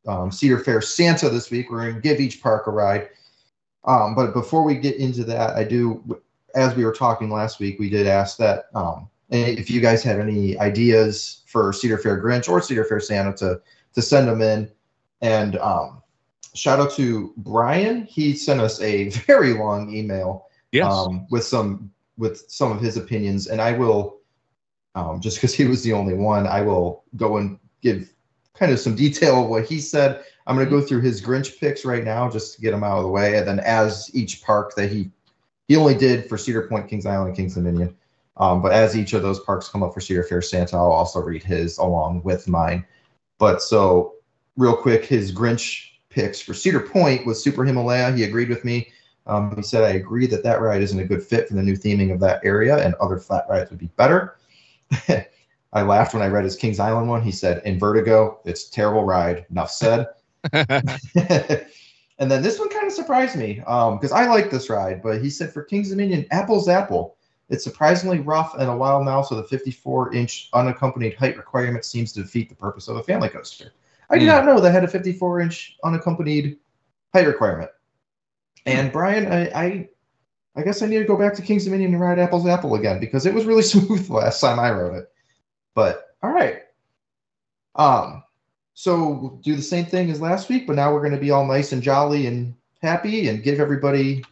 [0.07, 1.71] Um, Cedar Fair Santa this week.
[1.71, 3.09] We're going to give each park a ride.
[3.85, 6.21] Um, but before we get into that, I do,
[6.55, 10.19] as we were talking last week, we did ask that um, if you guys had
[10.19, 13.61] any ideas for Cedar Fair Grinch or Cedar Fair Santa to
[13.93, 14.69] to send them in.
[15.21, 16.01] And um,
[16.53, 18.03] shout out to Brian.
[18.03, 20.91] He sent us a very long email Yes.
[20.91, 24.17] um, with some with some of his opinions, and I will
[24.95, 28.13] um, just because he was the only one, I will go and give
[28.53, 30.23] kind of some detail of what he said.
[30.45, 32.97] I'm going to go through his Grinch picks right now just to get them out
[32.97, 35.09] of the way, and then as each park that he
[35.67, 37.95] he only did for Cedar Point, Kings Island, Kings Dominion.
[38.37, 41.19] Um, but as each of those parks come up for Cedar Fair Santa, I'll also
[41.21, 42.85] read his along with mine.
[43.37, 44.15] But so
[44.57, 48.11] real quick, his Grinch picks for Cedar Point was Super Himalaya.
[48.11, 48.91] He agreed with me.
[49.25, 51.75] Um, he said, I agree that that ride isn't a good fit for the new
[51.75, 54.37] theming of that area and other flat rides would be better.
[55.73, 57.21] I laughed when I read his Kings Island one.
[57.23, 59.45] He said, Invertigo, it's a terrible ride.
[59.49, 60.07] Enough said.
[60.53, 65.29] and then this one kind of surprised me because I like this ride, but he
[65.29, 67.13] said for Kings Dominion, Apple Zapple.
[67.49, 72.11] It's surprisingly rough and a wild mouse with a 54 inch unaccompanied height requirement seems
[72.13, 73.73] to defeat the purpose of a family coaster.
[74.09, 74.31] I did Hmm.
[74.31, 76.57] not know that had a 54 inch unaccompanied
[77.13, 77.69] height requirement.
[78.65, 79.89] And Brian, I, I
[80.55, 82.99] I guess I need to go back to Kings Dominion and ride Apple Zapple again
[82.99, 85.11] because it was really smooth last time I rode it.
[85.75, 86.61] But all right.
[87.75, 88.23] Um,
[88.75, 91.31] so we'll do the same thing as last week, but now we're going to be
[91.31, 94.23] all nice and jolly and happy and give everybody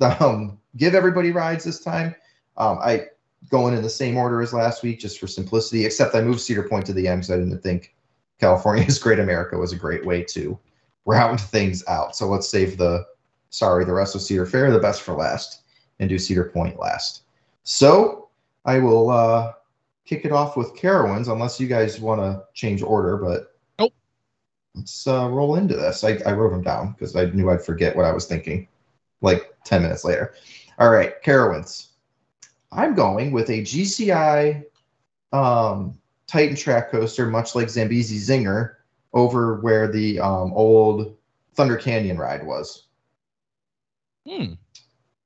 [0.00, 2.14] um give everybody rides this time.
[2.56, 3.06] Um, I
[3.50, 6.68] going in the same order as last week just for simplicity, except I moved Cedar
[6.68, 7.94] Point to the end because I didn't think
[8.40, 10.58] California's Great America was a great way to
[11.04, 12.16] round things out.
[12.16, 13.04] So let's save the
[13.50, 15.62] sorry, the rest of Cedar Fair, the best for last,
[16.00, 17.22] and do Cedar Point last.
[17.62, 18.28] So
[18.64, 19.52] I will uh
[20.04, 23.92] kick it off with Carowinds, unless you guys want to change order, but Nope.
[24.74, 26.02] let's uh, roll into this.
[26.02, 28.68] I, I wrote them down because I knew I'd forget what I was thinking
[29.20, 30.34] like 10 minutes later.
[30.78, 31.88] All right, Carowinds.
[32.72, 34.64] I'm going with a GCI
[35.32, 38.76] um, Titan track coaster, much like Zambezi Zinger,
[39.12, 41.16] over where the um, old
[41.54, 42.87] Thunder Canyon ride was.
[44.28, 44.52] Hmm.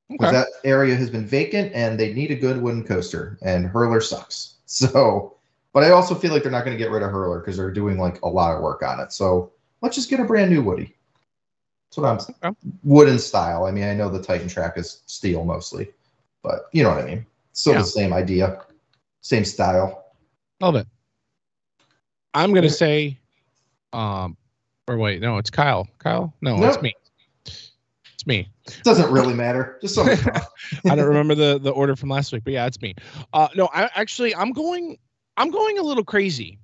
[0.08, 0.36] Because Okay.
[0.36, 4.48] that area has been vacant and they need a good wooden coaster, and Hurler sucks.
[4.72, 5.36] So,
[5.74, 7.70] but I also feel like they're not going to get rid of Hurler because they're
[7.70, 9.12] doing like a lot of work on it.
[9.12, 10.94] So let's just get a brand new Woody.
[11.90, 12.06] That's what
[12.42, 12.58] I'm Okay.
[12.82, 13.66] wooden style.
[13.66, 15.90] I mean, I know the Titan track is steel mostly,
[16.42, 17.26] but you know what I mean.
[17.52, 17.80] Still Yeah.
[17.80, 18.62] the same idea,
[19.20, 20.06] same style.
[20.60, 20.86] Love it.
[22.32, 23.18] I'm gonna say,
[23.92, 24.38] um,
[24.88, 25.86] or wait, no, it's Kyle.
[25.98, 26.66] Kyle, no, No.
[26.66, 26.94] it's me.
[28.22, 28.48] It's me.
[28.84, 29.78] Doesn't really matter.
[29.80, 30.16] Just something.
[30.88, 32.94] I don't remember the the order from last week, but yeah, it's me.
[33.32, 34.96] Uh, no, I actually I'm going
[35.36, 36.58] I'm going a little crazy.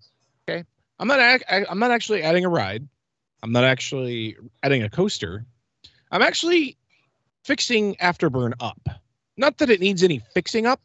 [0.48, 0.62] Okay,
[1.00, 2.86] I'm not I- I'm not actually adding a ride.
[3.42, 5.44] I'm not actually adding a coaster.
[6.12, 6.76] I'm actually
[7.44, 8.80] fixing Afterburn up.
[9.36, 10.80] Not that it needs any fixing up.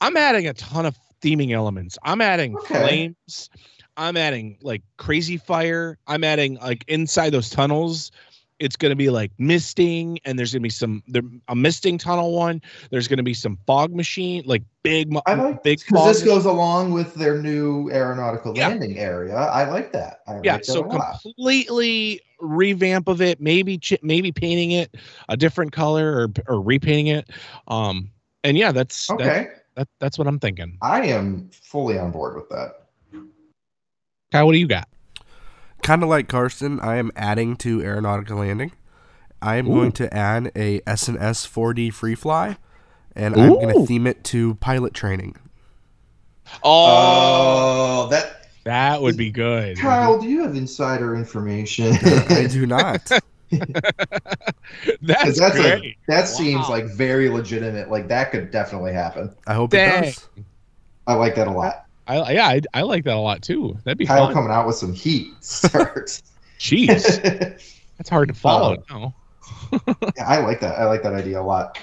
[0.00, 1.98] I'm adding a ton of theming elements.
[2.02, 2.78] I'm adding Okay.
[2.80, 3.50] flames.
[3.98, 5.98] I'm adding like crazy fire.
[6.06, 8.12] I'm adding like inside those tunnels.
[8.58, 11.98] It's going to be like misting, and there's going to be some there a misting
[11.98, 12.62] tunnel one.
[12.90, 16.46] There's going to be some fog machine, like big, I like big because this goes
[16.46, 18.68] along with their new aeronautical Yeah.
[18.68, 19.36] landing area.
[19.36, 20.20] I like that.
[20.26, 23.40] I yeah, like that so completely revamp of it.
[23.40, 24.94] Maybe ch- maybe painting it
[25.28, 27.28] a different color or or repainting it.
[27.68, 28.10] Um,
[28.42, 30.78] and yeah, that's that's Okay, that, that's what I'm thinking.
[30.80, 32.86] I am fully on board with that.
[34.32, 34.88] Kyle, what do you got?
[35.86, 38.72] Kind of like Carsten, I am adding to aeronautical landing.
[39.40, 39.74] I am Ooh.
[39.74, 42.56] going to add a S&S 4D free fly,
[43.14, 45.36] and I'm going to theme it to pilot training.
[46.64, 48.08] Oh, oh.
[48.10, 49.78] that that would be good.
[49.78, 51.92] Kyle, do you have insider information?
[52.02, 53.08] I do not.
[55.02, 55.98] That's, that's a, great.
[56.08, 57.92] that seems like very legitimate.
[57.92, 59.32] Like that could definitely happen.
[59.46, 60.02] I hope Dang.
[60.02, 60.28] it does.
[61.06, 61.85] I like that a lot.
[62.06, 63.76] I yeah, I, I like that a lot too.
[63.84, 64.34] That'd be Kyle fun.
[64.34, 66.22] coming out with some heat starts.
[66.58, 67.18] Jeez,
[67.98, 68.82] that's hard to follow.
[68.90, 69.12] Oh.
[70.16, 70.78] Yeah, I like that.
[70.78, 71.78] I like that idea a lot,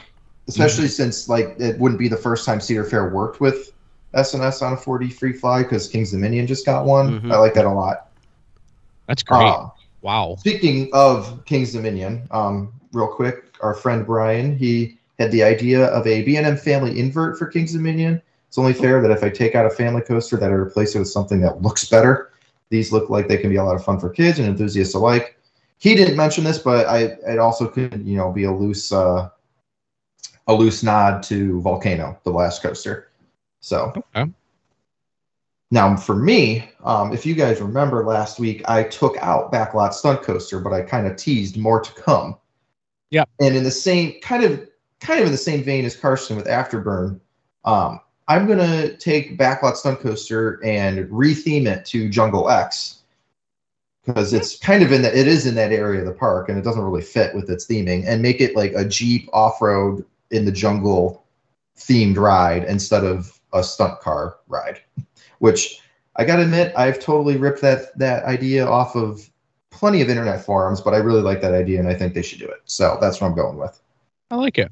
[0.48, 3.72] especially since like it wouldn't be the first time Cedar Fair worked with
[4.14, 7.22] S&S on a 4D free fly because Kings Dominion just got one.
[7.22, 7.32] Mhm.
[7.32, 8.10] I like that a lot.
[9.08, 9.44] That's great.
[9.44, 10.36] Um, wow.
[10.40, 16.06] Speaking of Kings Dominion, um, real quick, our friend Brian, he had the idea of
[16.08, 18.22] a B&M family invert for Kings Dominion.
[18.54, 21.00] It's only fair that if I take out a family coaster, that I replace it
[21.00, 22.34] with something that looks better.
[22.70, 25.40] These look like they can be a lot of fun for kids and enthusiasts alike.
[25.80, 29.30] He didn't mention this, but I it also could you know be a loose uh,
[30.46, 33.10] a loose nod to Volcano, the last coaster.
[33.60, 34.32] So Okay.
[35.72, 40.22] now, for me, um, if you guys remember last week, I took out Backlot Stunt
[40.22, 42.38] Coaster, but I kind of teased more to come.
[43.10, 43.26] Yeah.
[43.40, 46.46] And in the same kind of kind of in the same vein as Carsten with
[46.46, 47.20] Afterburn,
[47.66, 53.02] um, I'm gonna take Backlot Stunt Coaster and retheme it to Jungle X
[54.06, 56.58] because it's kind of in that it is in that area of the park and
[56.58, 60.46] it doesn't really fit with its theming and make it like a Jeep off-road in
[60.46, 61.24] the jungle
[61.78, 64.82] themed ride instead of a stunt car ride
[65.40, 65.82] which
[66.16, 69.30] I gotta admit, I've totally ripped that that idea off of
[69.72, 72.40] plenty of internet forums, but I really like that idea and I think they should
[72.40, 72.62] do it.
[72.66, 73.82] So that's what I'm going with.
[74.30, 74.72] I like it.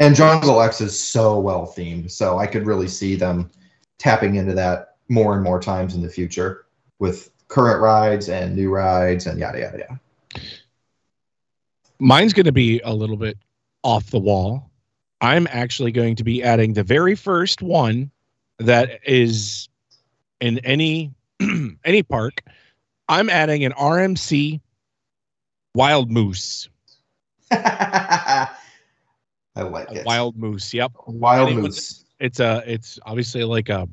[0.00, 3.50] And Jungle X is so well themed, so I could really see them
[3.98, 6.66] tapping into that more and more times in the future
[6.98, 10.00] with current rides and new rides and yada yada yada.
[11.98, 13.36] Mine's going to be a little bit
[13.82, 14.70] off the wall.
[15.20, 18.12] I'm actually going to be adding the very first one
[18.58, 19.68] that is
[20.40, 21.12] in any
[21.84, 22.42] any park.
[23.08, 24.60] I'm adding an RMC
[25.74, 26.68] wild moose.
[29.58, 30.06] I like A it.
[30.06, 30.72] wild moose.
[30.72, 30.92] Yep.
[31.06, 32.04] Wild moose.
[32.20, 33.88] It's a it's obviously like a,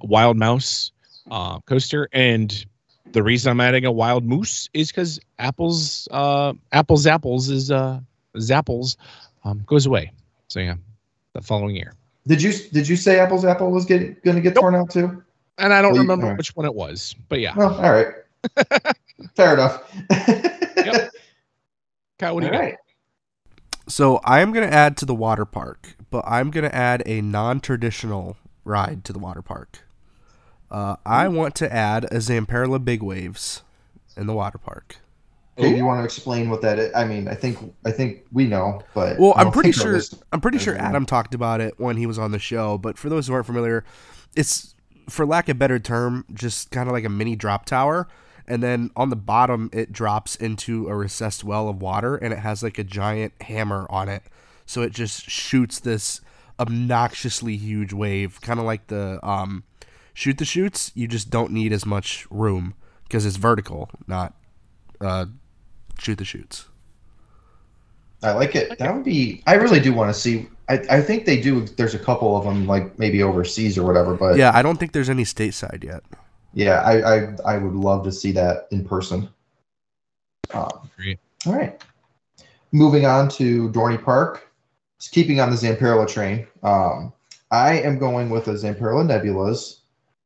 [0.00, 0.92] a wild mouse
[1.30, 2.64] uh, coaster, and
[3.12, 8.00] the reason I'm adding a wild moose is because Apple's uh, apples, Zapples is uh,
[8.36, 8.96] Zapples
[9.44, 10.12] um, goes away.
[10.48, 10.74] So yeah,
[11.32, 11.94] the following year,
[12.26, 14.62] Did you did you say Apple Zapple was getting going to get Nope.
[14.62, 15.22] torn out too?
[15.58, 16.38] and I don't Well, remember alright.
[16.38, 17.54] which one it was, but yeah.
[17.56, 18.08] Well, all right.
[19.36, 19.82] Fair enough.
[20.76, 21.10] Yep.
[22.18, 22.64] Kyle, what do you All got?
[22.64, 22.76] right.
[23.86, 27.02] So I am going to add to the water park, but I'm going to add
[27.06, 29.80] a non-traditional ride to the water park.
[30.70, 33.62] Uh, I want to add a Zamperla Big Waves
[34.16, 34.96] in the water park.
[35.56, 36.92] Dave, you want to explain what that is?
[36.96, 40.00] I mean, I think I think we know, but Well, I'm pretty sure
[40.32, 40.76] I'm pretty sure.
[40.76, 42.76] Adam talked about it when he was on the show.
[42.76, 43.84] But for those who aren't familiar,
[44.34, 44.74] it's
[45.08, 48.08] for lack of a better term, just kind of like a mini drop tower.
[48.46, 52.40] And then on the bottom, it drops into a recessed well of water, and it
[52.40, 54.22] has like a giant hammer on it.
[54.66, 56.20] So it just shoots this
[56.58, 59.64] obnoxiously huge wave, kind of like the um,
[60.12, 60.92] shoot the shoots.
[60.94, 64.34] You just don't need as much room because it's vertical, not
[65.00, 65.26] uh,
[65.98, 66.66] shoot the shoots.
[68.22, 68.78] I like it.
[68.78, 69.42] That would be.
[69.46, 70.48] I really do want to see.
[70.68, 71.66] I, I think they do.
[71.66, 74.14] There's a couple of them, like maybe overseas or whatever.
[74.14, 76.02] But Yeah, I don't think there's any stateside yet.
[76.54, 79.28] Yeah, I, I I would love to see that in person.
[80.52, 81.18] Um, Great.
[81.46, 81.82] All right.
[82.72, 84.48] Moving on to Dorney Park.
[84.98, 86.46] Just keeping on the Zamperla train.
[86.62, 87.12] Um,
[87.50, 89.80] I am going with a Zamperla Nebulaz,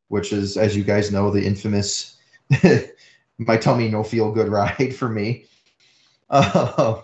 [0.09, 2.17] which is, as you guys know, the infamous
[3.39, 5.45] my tummy no feel good ride for me.
[6.31, 7.01] Uh,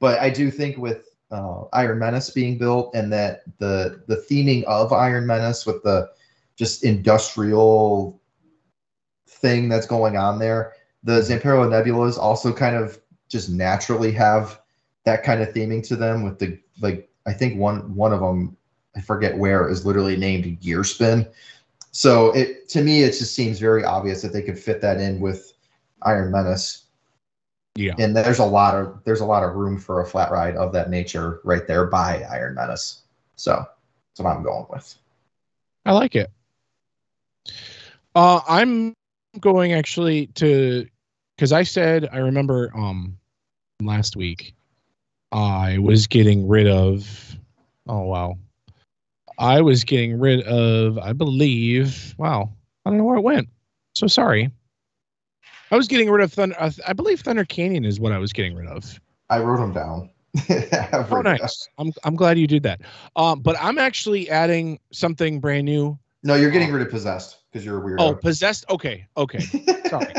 [0.00, 4.64] but I do think with uh, Iron Menace being built and that the the theming
[4.64, 6.10] of Iron Menace with the
[6.56, 8.20] just industrial
[9.26, 12.98] thing that's going on there, the Zamperla Nebulaz also kind of
[13.28, 14.60] just naturally have
[15.04, 18.56] that kind of theming to them with the like I think one one of them
[18.96, 21.26] I forget where is literally named Gear Spin.
[21.92, 25.20] So it to me, it just seems very obvious that they could fit that in
[25.20, 25.52] with
[26.02, 26.84] Iron Menace.
[27.74, 27.94] Yeah.
[27.98, 30.72] And there's a lot of there's a lot of room for a flat ride of
[30.72, 33.02] that nature right there by Iron Menace.
[33.36, 34.94] So that's what I'm going with.
[35.84, 36.30] I like it.
[38.14, 38.94] Uh, I'm
[39.40, 40.86] going actually to
[41.36, 43.16] because I said I remember um
[43.80, 44.54] last week
[45.32, 47.36] I was getting rid of
[47.86, 48.38] oh wow.
[49.38, 52.50] I was getting rid of I believe wow
[52.84, 53.48] I don't know where it went.
[53.94, 54.50] So sorry.
[55.70, 58.32] I was getting rid of Thunder uh, I believe Thunder Canyon is what I was
[58.32, 59.00] getting rid of.
[59.28, 60.10] I wrote them down.
[61.10, 61.68] Oh nice.
[61.78, 62.80] I'm I'm glad you did that.
[63.16, 67.64] Um but I'm actually adding something brand new No, you're getting rid of possessed because
[67.64, 68.00] you're a weirdo.
[68.00, 69.38] oh possessed okay okay
[69.88, 70.12] sorry.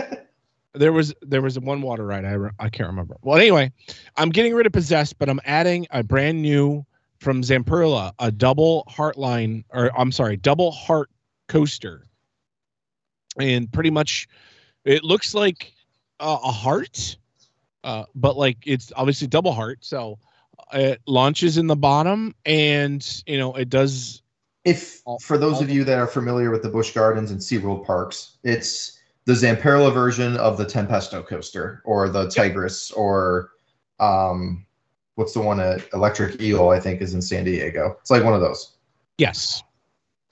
[0.74, 3.18] there was there was one water ride I re- I can't remember.
[3.22, 3.72] Well, anyway,
[4.16, 6.86] I'm getting rid of possessed, but I'm adding a brand new
[7.20, 11.10] from Zamperla, a double heartline or I'm sorry, double heart
[11.50, 12.06] coaster,
[13.38, 14.28] and pretty much
[14.86, 15.74] it looks like
[16.22, 17.18] uh, a heart,
[17.84, 19.80] uh, but like it's obviously double heart.
[19.82, 20.20] So
[20.72, 24.22] it launches in the bottom, and you know it does.
[24.68, 28.38] If for those of you that are familiar with the Busch Gardens and SeaWorld parks,
[28.44, 33.52] it's the Zamperla version of the Tempesto coaster or the Tigris or
[34.00, 34.66] um
[35.16, 37.96] what's the one at Electric Eel, I think is in San Diego.
[38.02, 38.76] It's like one of those.
[39.18, 39.64] Yes.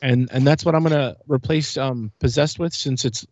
[0.01, 3.25] And and that's what I'm gonna replace um possessed with since it's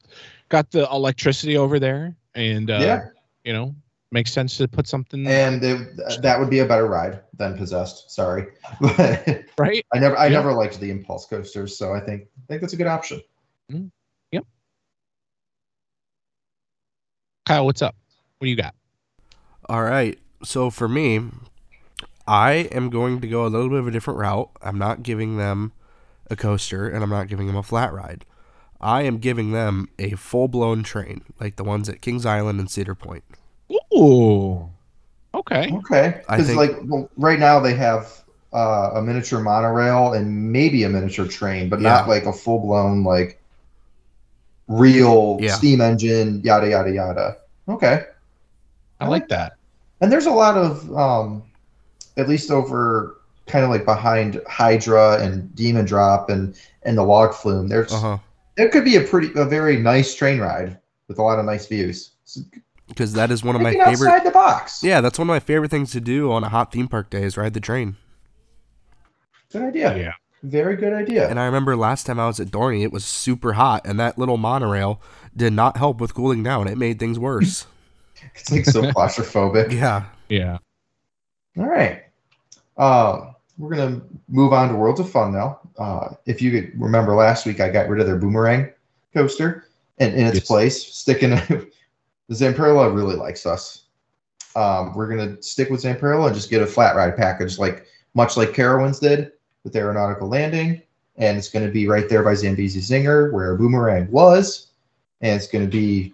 [0.47, 3.05] got the electricity over there and uh yeah.
[3.43, 3.75] you know
[4.13, 8.11] makes sense to put something And it, that would be a better ride than Possessed.
[8.11, 8.47] Sorry.
[9.57, 9.85] Right.
[9.93, 10.33] I never I Yeah.
[10.37, 13.21] never liked the impulse coasters, so I think I think that's a good option.
[13.71, 13.87] Mm-hmm.
[14.31, 14.45] Yep.
[17.45, 17.95] Kyle, what's up?
[18.37, 18.73] What do you got?
[19.69, 20.17] All right.
[20.43, 21.21] So for me,
[22.27, 24.49] I am going to go a little bit of a different route.
[24.61, 25.71] I'm not giving them
[26.29, 28.25] a coaster and I'm not giving them a flat ride.
[28.81, 32.69] I am giving them a full blown train, like the ones at Kings Island and
[32.69, 33.23] Cedar Point.
[33.95, 34.69] Ooh.
[35.35, 35.71] Okay.
[35.73, 36.21] Okay.
[36.29, 38.21] I Because think- like well, right now they have
[38.53, 43.03] uh, a miniature monorail and maybe a miniature train, but not like a full blown
[43.03, 43.39] like
[44.67, 45.53] real Yeah.
[45.53, 47.37] steam engine, yada yada yada.
[47.67, 48.05] Okay.
[48.99, 49.53] I like that.
[50.01, 51.43] And there's a lot of um
[52.17, 53.17] at least over
[53.47, 57.67] kind of like behind Hydra and Demon Drop and and the log flume.
[57.67, 58.17] There's Uh huh.
[58.55, 61.65] there could be a pretty a very nice train ride with a lot of nice
[61.67, 62.11] views.
[62.25, 62.41] So,
[62.87, 63.91] Because that is one of my favorite.
[64.09, 64.83] outside the box.
[64.83, 67.23] Yeah, that's one of my favorite things to do on a hot theme park day
[67.23, 67.95] is ride the train.
[69.51, 69.97] Good idea.
[69.97, 70.13] Yeah.
[70.43, 71.29] Very good idea.
[71.29, 74.17] And I remember last time I was at Dorney, it was super hot, and that
[74.17, 75.01] little monorail
[75.35, 76.67] did not help with cooling down.
[76.67, 77.65] It made things worse.
[78.35, 79.73] It's like so claustrophobic.
[79.73, 80.05] yeah.
[80.29, 80.57] Yeah.
[81.57, 82.03] All right.
[82.77, 85.59] Um, we're gonna move on to Worlds of Fun now.
[85.77, 88.69] Uh, if you could remember last week, I got rid of their boomerang
[89.13, 89.65] coaster,
[89.97, 90.47] and in its Yes.
[90.47, 91.69] place, sticking the
[92.31, 93.85] Zamperla really likes us.
[94.55, 98.37] Um, we're gonna stick with Zamperla and just get a flat ride package, like much
[98.37, 99.31] like Carowinds did
[99.63, 100.81] with Aeronautical Landing,
[101.17, 104.67] and it's gonna be right there by Zambezi Zinger, where Boomerang was,
[105.21, 106.13] and it's gonna be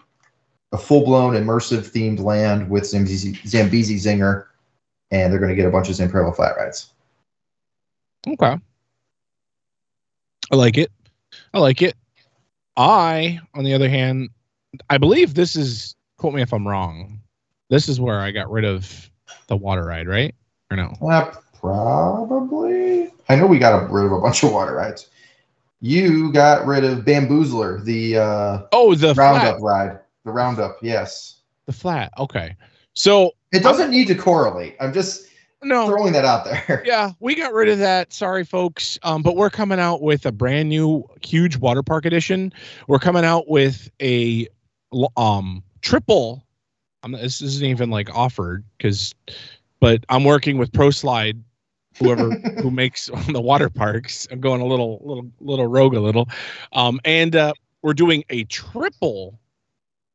[0.71, 4.45] a full-blown immersive themed land with Zambezi, Zambezi Zinger
[5.11, 6.91] and they're to get a bunch of Zamperla flat rides.
[8.27, 8.57] Okay.
[10.51, 10.91] I like it.
[11.53, 11.95] I like it.
[12.77, 14.29] I, on the other hand,
[14.89, 17.19] I believe this is quote me if I'm wrong.
[17.69, 19.09] This is where I got rid of
[19.47, 20.35] the water ride, right?
[20.69, 20.93] Or no?
[21.01, 23.11] Uh, probably.
[23.29, 25.07] I know we got rid of a bunch of water rides.
[25.81, 29.61] You got rid of Bamboozler, the uh, Oh, the Roundup flat.
[29.61, 29.99] ride.
[30.25, 31.39] The Roundup, yes.
[31.67, 32.11] The flat.
[32.17, 32.55] Okay.
[32.93, 34.75] So It doesn't need to correlate.
[34.81, 35.27] I'm just
[35.63, 35.87] no.
[35.87, 36.83] throwing that out there.
[36.85, 38.11] Yeah, we got rid of that.
[38.11, 38.99] Sorry, folks.
[39.03, 42.51] Um, but we're coming out with a brand new huge water park edition.
[42.87, 44.47] We're coming out with a
[45.15, 46.45] um triple.
[47.03, 49.13] I'm, this isn't even like offered because,
[49.79, 51.41] but I'm working with ProSlide,
[51.97, 54.27] whoever who makes the water parks.
[54.31, 56.29] I'm going a little, little, little rogue a little,
[56.73, 59.39] um, and uh, we're doing a triple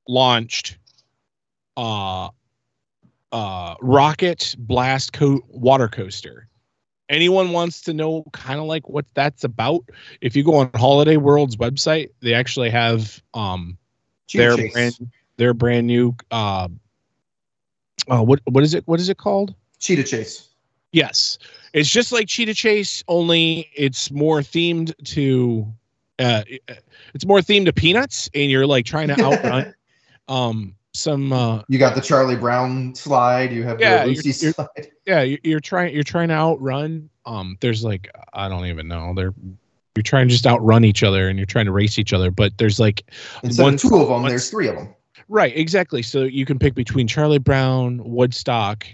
[0.06, 0.78] launched,
[1.76, 2.28] uh,
[3.32, 6.48] uh, rocket blast co- water coaster.
[7.08, 9.84] Anyone wants to know kind of like what that's about?
[10.20, 13.76] If you go on Holiday World's website, they actually have um
[14.32, 14.72] their Chase.
[14.72, 16.68] brand their brand new uh,
[18.10, 19.54] uh what what is it what is it called?
[19.78, 20.48] Cheetah Chase.
[20.92, 21.38] Yes.
[21.72, 25.66] It's just like Cheetah Chase, only it's more themed to
[26.18, 26.42] uh
[27.14, 29.74] it's more themed to peanuts and you're like trying to outrun
[30.28, 33.52] um some uh You got the Charlie Brown slide.
[33.52, 34.92] You have Yeah, the you're- Lucy you're- slide.
[35.06, 39.12] yeah you- you're trying you're trying to outrun um there's like i don't even know
[39.16, 39.34] they're
[39.96, 42.32] you're trying to just outrun each other and you're trying to race each other.
[42.32, 43.04] But there's like
[43.44, 44.92] Instead one- of two of them, there's three of them.
[45.28, 46.02] Right, exactly.
[46.02, 48.86] So you can pick between Charlie Brown, Woodstock,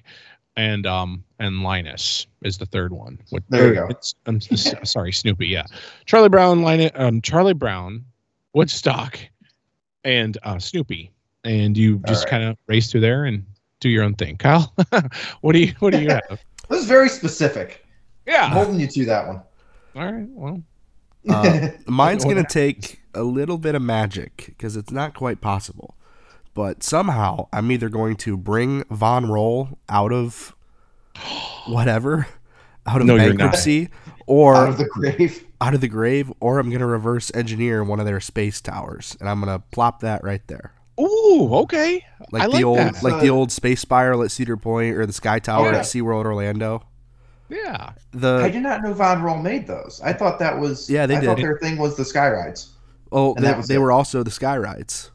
[0.56, 3.18] and um and Linus is the third one.
[3.30, 3.94] What, There you or go.
[4.26, 5.46] I'm sorry, Snoopy.
[5.46, 5.64] Yeah,
[6.06, 8.04] Charlie Brown, Linus, um, Charlie Brown,
[8.52, 9.18] Woodstock,
[10.04, 11.10] and uh, Snoopy,
[11.44, 12.30] and you just right.
[12.30, 13.44] kind of race through there and
[13.80, 14.36] do your own thing.
[14.36, 14.74] Kyle,
[15.40, 16.42] what do you what do you have?
[16.68, 17.84] This is very specific.
[18.26, 18.48] I'm Yeah.
[18.50, 19.42] holding you to that one.
[19.96, 20.26] All right.
[20.28, 20.62] Well,
[21.28, 25.96] Uh, mine's gonna take a little bit of magic because it's not quite possible.
[26.60, 30.54] But somehow I'm either going to bring Von Roll out of
[31.66, 32.26] whatever,
[32.86, 33.88] out of No, bankruptcy,
[34.26, 35.42] or Out of the grave.
[35.62, 39.28] out of the grave, or I'm gonna reverse engineer one of their space towers, and
[39.30, 42.04] I'm gonna plop that right there, ooh, okay.
[42.30, 43.02] like I the like old, that.
[43.02, 45.78] like the Uh, old space spiral at Cedar Point or the Sky Tower yeah.
[45.78, 46.82] at SeaWorld Orlando.
[47.48, 47.92] Yeah.
[48.12, 49.98] The I did not know Von Roll made those.
[50.04, 51.46] I thought that was Yeah, they I thought did.
[51.46, 52.74] their thing was the sky rides.
[53.12, 55.10] oh, and they, that was they were also the Sky Rides.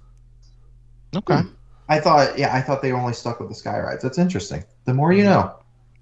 [1.16, 1.42] Okay.
[1.88, 4.02] I thought yeah, I thought they only stuck with the sky rides.
[4.04, 4.64] That's interesting.
[4.86, 5.56] The more you know.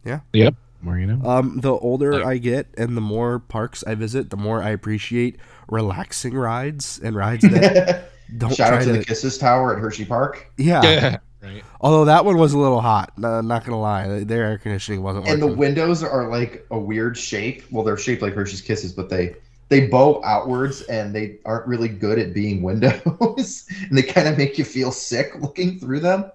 [0.05, 0.20] Yeah.
[0.34, 0.55] Yep.
[0.82, 1.22] More you know.
[1.30, 4.70] Um, the older Like- I get and the more parks I visit, the more I
[4.70, 5.38] appreciate
[5.70, 8.99] relaxing rides and rides that don't Shout try out to to.
[8.99, 10.51] the Kisses Tower at Hershey Park.
[10.57, 10.82] yeah.
[10.84, 11.18] Yeah.
[11.43, 11.61] Right.
[11.82, 13.18] Although that one was a little hot.
[13.18, 17.18] No, not gonna lie, their air conditioning wasn't And the windows are like a weird
[17.18, 17.66] shape.
[17.70, 19.36] Well, they're shaped like Hershey's Kisses, but they
[19.74, 23.65] they bow outwards and they aren't really good at being windows.
[23.89, 26.32] and they kind of make you feel sick looking through them.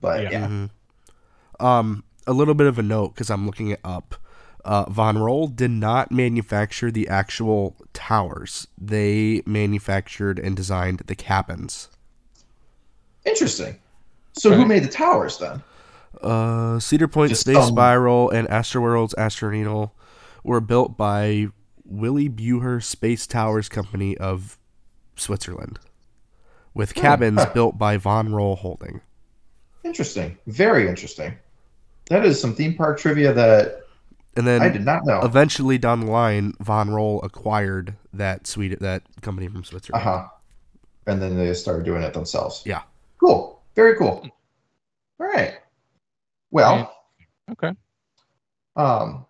[0.00, 0.30] But Yeah.
[0.30, 0.46] yeah.
[0.46, 0.70] Mhm.
[1.64, 4.14] Um, a little bit of a note because I'm looking it up.
[4.64, 8.66] Uh, Von Roll did not manufacture the actual towers.
[8.76, 11.88] They manufactured and designed the cabins.
[13.24, 13.78] Interesting.
[14.34, 15.62] So who made the towers then?
[16.22, 19.90] Uh, Cedar Point Just Space some- Spiral and Astroworld's Astroneedle
[20.44, 21.48] were built by
[21.88, 24.58] Willy Buher Space Towers Company of
[25.16, 25.78] Switzerland,
[26.74, 27.50] with Hmm, cabins huh.
[27.54, 29.00] built by Von Roll Holding.
[29.84, 30.36] Interesting.
[30.46, 31.34] Very interesting.
[32.10, 33.80] That is some theme park trivia that
[34.36, 35.20] And then I did not know.
[35.22, 40.04] eventually down the line, Von Roll acquired that suite that company from Uh Switzerland.
[40.04, 40.28] huh.
[41.06, 42.62] And then they started doing it themselves.
[42.66, 42.82] Yeah.
[43.18, 43.62] Cool.
[43.74, 44.28] Very cool.
[45.20, 45.54] All right.
[46.50, 46.94] Well,
[47.50, 47.72] Okay.
[48.76, 49.24] um,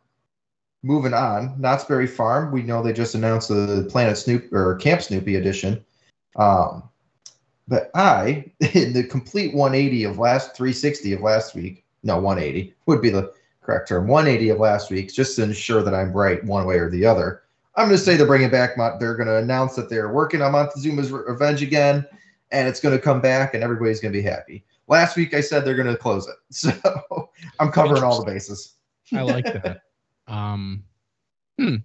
[0.83, 1.61] moving on.
[1.61, 2.53] Knott's Berry Farm.
[2.53, 5.85] We know they just announced the Planet Snoop or Camp Snoopy edition.
[6.37, 6.83] Um,
[7.66, 13.03] but I, in the complete 180 of last 360 of last week, no, 180 would
[13.03, 14.09] be the correct term.
[14.09, 17.43] 180 of last week, just to ensure that I'm right one way or the other.
[17.76, 18.76] I'm going to say they're bringing back.
[18.99, 22.05] They're going to announce that they're working on Montezuma's Revenge again,
[22.51, 24.64] and it's going to come back, and everybody's going to be happy.
[24.89, 28.74] Last week I said they're going to close it, so I'm covering all the bases.
[29.14, 29.83] I like that.
[30.29, 30.85] Um,
[31.59, 31.76] hmm.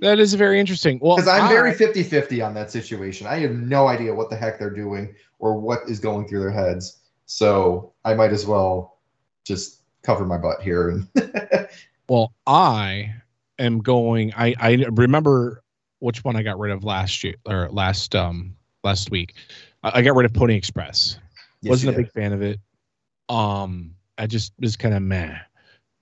[0.00, 0.98] That is very interesting.
[1.00, 3.26] Well, Because I'm very I- 50 50 on that situation.
[3.26, 6.50] I have no idea what the heck they're doing or what is going through their
[6.50, 6.98] heads.
[7.26, 8.98] So I might as well
[9.44, 11.02] just cover my butt here.
[12.08, 13.14] Well, I
[13.58, 14.34] am going.
[14.36, 15.62] I I remember
[16.00, 18.54] which one I got rid of last year or last um
[18.84, 19.34] last week.
[19.82, 21.18] I, I got rid of Pony Express.
[21.62, 22.60] Yes, Wasn't a big fan of it.
[23.30, 25.38] Um, I just was kind of meh.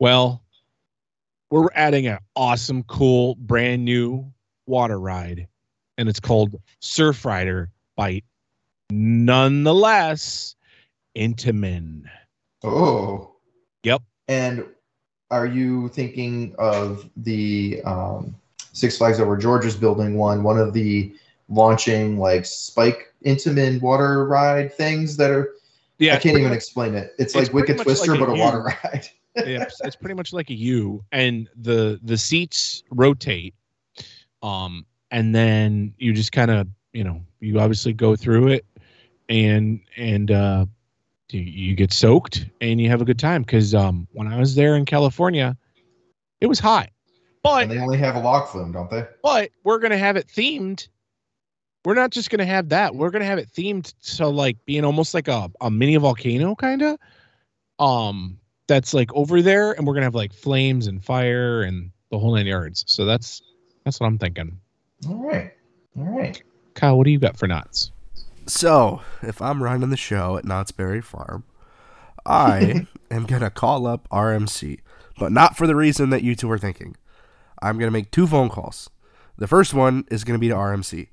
[0.01, 0.43] Well,
[1.51, 4.33] we're adding an awesome, cool, brand new
[4.67, 5.49] water ride,
[5.99, 8.23] and it's called Surf Rider by
[8.91, 10.55] nonetheless
[11.17, 12.03] Intamin.
[12.63, 13.33] Oh.
[13.83, 14.03] Yep.
[14.29, 14.65] And
[15.31, 18.35] are you thinking of the um,
[18.73, 21.13] Six Flags Over Georgia's building one, one of the
[21.49, 25.53] launching like spike Intamin water ride things that are
[25.99, 27.15] Yeah, I can't even much- explain it.
[27.19, 29.09] It's, it's like Wicked Twister, like but a water ride.
[29.35, 33.55] It's, it's pretty much like a U, and the the seats rotate,
[34.43, 38.67] um, and then you just kind of you know you obviously go through it,
[39.29, 40.67] and and uh,
[41.31, 44.55] you, you get soaked and you have a good time because um when I was
[44.55, 45.57] there in California,
[46.41, 46.91] it was hot,
[47.43, 49.07] but and they only have a log flume, don't they?
[49.23, 50.89] but we're gonna have it themed.
[51.85, 52.95] We're not just gonna have that.
[52.95, 56.83] We're gonna have it themed to like being almost like a, a mini volcano kind
[56.83, 56.99] of.
[57.79, 58.39] Um
[58.71, 62.35] that's like over there, and we're gonna have like flames and fire and the whole
[62.35, 62.85] nine yards.
[62.87, 63.43] So that's
[63.85, 64.59] that's what I'm thinking.
[65.09, 65.53] All right.
[65.99, 66.41] All right.
[66.75, 67.91] Kyle, what do you got for Knott's?
[68.47, 71.45] So, if I'm running the show at Knott's Berry Farm,
[72.25, 74.81] I am going to call up RMC,
[75.19, 76.97] but not for the reason that you two are thinking.
[77.63, 78.89] I'm going to make two phone calls.
[79.37, 81.09] The first one is going to be to RMC,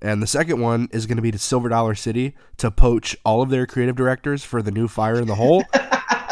[0.00, 3.42] and the second one is going to be to Silver Dollar City to poach all
[3.42, 5.64] of their creative directors for the new Fire in the Hole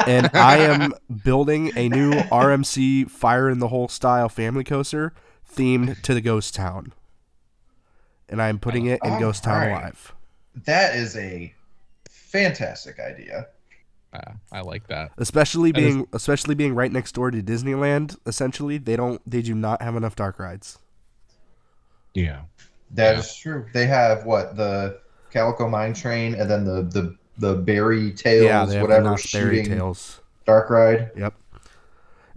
[0.06, 0.92] and I am
[1.24, 5.12] building a new RMC Fire in the Hole style family coaster
[5.54, 6.92] themed to the Ghost Town.
[8.28, 9.82] And I'm putting it in Oh, Ghost Town alright.
[9.82, 10.14] Alive.
[10.64, 11.54] That is a
[12.10, 13.46] fantastic idea.
[14.12, 15.12] Uh, I like that.
[15.18, 19.42] Especially That is- being especially being right next door to Disneyland, essentially, they don't they
[19.42, 20.78] do not have enough dark rides.
[22.14, 22.42] Yeah.
[22.92, 23.52] That is Yeah.
[23.52, 23.66] true.
[23.72, 28.64] They have what the Calico Mine Train, and then the the the Berry Tales, yeah,
[28.64, 30.20] they have whatever enough berry shooting tails.
[30.44, 31.10] dark ride.
[31.16, 31.34] Yep.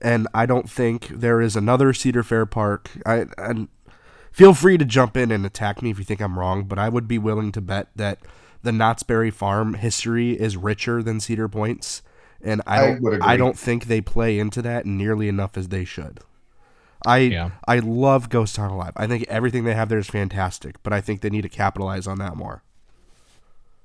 [0.02, 2.90] And I don't think there is another Cedar Fair park.
[3.06, 3.68] I and
[4.32, 6.90] feel free to jump in and attack me if you think I'm wrong, but I
[6.90, 8.20] would be willing to bet that
[8.64, 12.02] the Knott's Berry Farm history is richer than Cedar Point's,
[12.42, 15.70] and I I don't would I, don't think they play into that nearly enough as
[15.70, 16.20] they should.
[17.06, 17.52] I Yeah.
[17.68, 18.94] I love Ghost Town Alive.
[18.96, 22.08] I think everything they have there is fantastic, but I think they need to capitalize
[22.08, 22.64] on that more.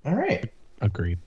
[0.04, 0.52] All right.
[0.84, 1.18] Agreed.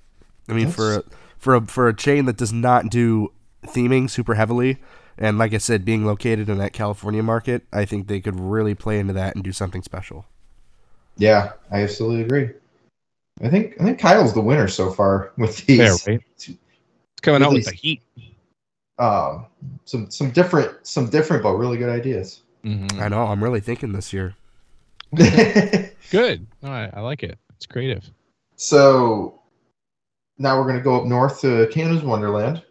[0.48, 1.04] I mean, for a,
[1.38, 3.32] for a for a chain that does not do
[3.66, 4.78] theming super heavily,
[5.18, 8.76] and like I said, being located in that California market, I think they could really
[8.76, 10.26] play into that and do something special.
[11.18, 12.52] Yeah, I absolutely agree.
[13.42, 15.80] I think I think Kyle's the winner so far with these.
[15.80, 16.24] Fair, right?
[16.36, 16.52] It's
[17.22, 18.02] coming out with the heat.
[19.00, 19.46] Um,
[19.86, 22.42] some some different some different but really good ideas.
[22.64, 23.00] Mhm.
[23.00, 23.24] I know.
[23.24, 24.36] I'm really thinking this year.
[25.16, 26.48] Good.
[26.62, 27.38] No, I, I like it.
[27.56, 28.10] It's creative.
[28.56, 29.37] so
[30.38, 32.64] now we're gonna go up north to Canada's Wonderland,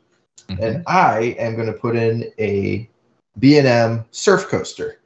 [0.48, 0.62] Mhm.
[0.62, 2.88] and I am gonna put in a
[3.38, 5.00] B and M surf coaster.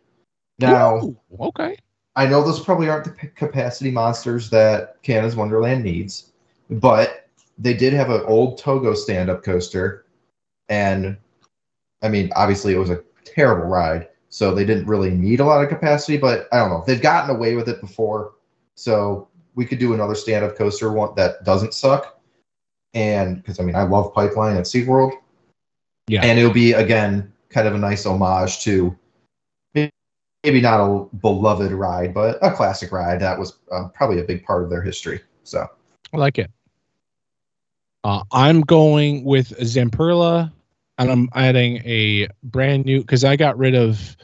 [0.58, 0.98] Now.
[0.98, 1.76] Ooh, okay.
[2.16, 6.32] I know those probably aren't the capacity monsters that Canada's Wonderland needs,
[6.68, 10.04] but they did have an old Togo stand-up coaster,
[10.68, 11.16] and
[12.02, 15.62] I mean, obviously, it was a terrible ride, so they didn't really need a lot
[15.62, 16.16] of capacity.
[16.18, 18.32] But I don't know, they've gotten away with it before,
[18.74, 22.19] so we could do another stand-up coaster one that doesn't suck.
[22.94, 25.12] And because I mean, I love Pipeline at SeaWorld,
[26.08, 26.22] Yeah.
[26.22, 28.96] and it'll be again kind of a nice homage to
[30.42, 34.44] maybe not a beloved ride, but a classic ride that was uh, probably a big
[34.44, 35.20] part of their history.
[35.44, 35.66] So
[36.12, 36.50] I like it.
[38.04, 40.50] Uh, I'm going with Zamperla,
[40.96, 44.16] and I'm adding a brand new because I got rid of,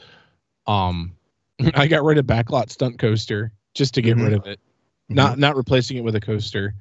[0.65, 1.15] um,
[1.75, 4.23] I got rid of backlot stunt coaster just to get Mhm.
[4.23, 4.59] rid of it.
[5.09, 6.73] Not not replacing it with a coaster,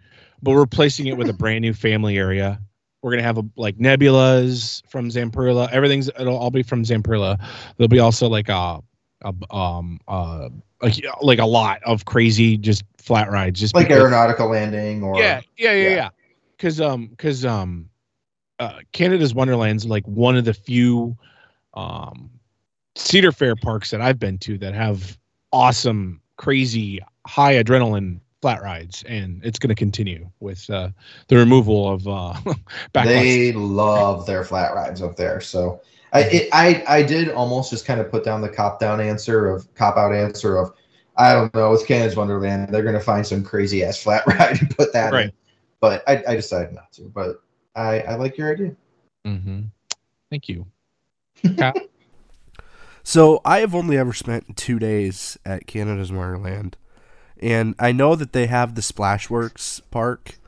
[0.43, 2.61] but we're replacing it with a brand new family area.
[3.03, 5.71] We're gonna have a, like Nebulaz from Zamperla.
[5.71, 7.39] Everything's it'll all be from Zamperla.
[7.77, 8.81] There'll be also like a,
[9.23, 10.49] a um uh
[10.83, 15.19] like like a lot of crazy just flat rides, just like because- aeronautical landing or
[15.19, 15.95] yeah, yeah, yeah, yeah.
[15.95, 16.09] yeah.
[16.57, 17.89] Because um, because um,
[18.59, 21.17] uh, Canada's Wonderland's like one of the few
[21.75, 22.31] um
[22.97, 25.19] Cedar Fair parks that I've been to that have
[25.53, 30.89] awesome, crazy, high adrenaline flat rides, and it's going to continue with uh,
[31.29, 32.35] the removal of uh,
[32.95, 33.05] backlots.
[33.05, 35.41] they love their flat rides up there.
[35.41, 35.81] So
[36.13, 39.49] I, it, I I did almost just kind of put down the cop down answer
[39.49, 40.73] of cop out answer of
[41.17, 44.77] I don't know with Canada's Wonderland they're gonna find some crazy ass flat ride and
[44.77, 45.27] put that Right.
[45.27, 45.33] in.
[45.81, 47.03] But I, I decided not to.
[47.03, 47.43] But
[47.75, 48.75] I, I like your idea.
[49.25, 49.63] hmm
[50.31, 50.67] Thank you.
[53.03, 56.77] So I have only ever spent two days at Canada's Wonderland,
[57.41, 60.39] and I know that they have the Splashworks park,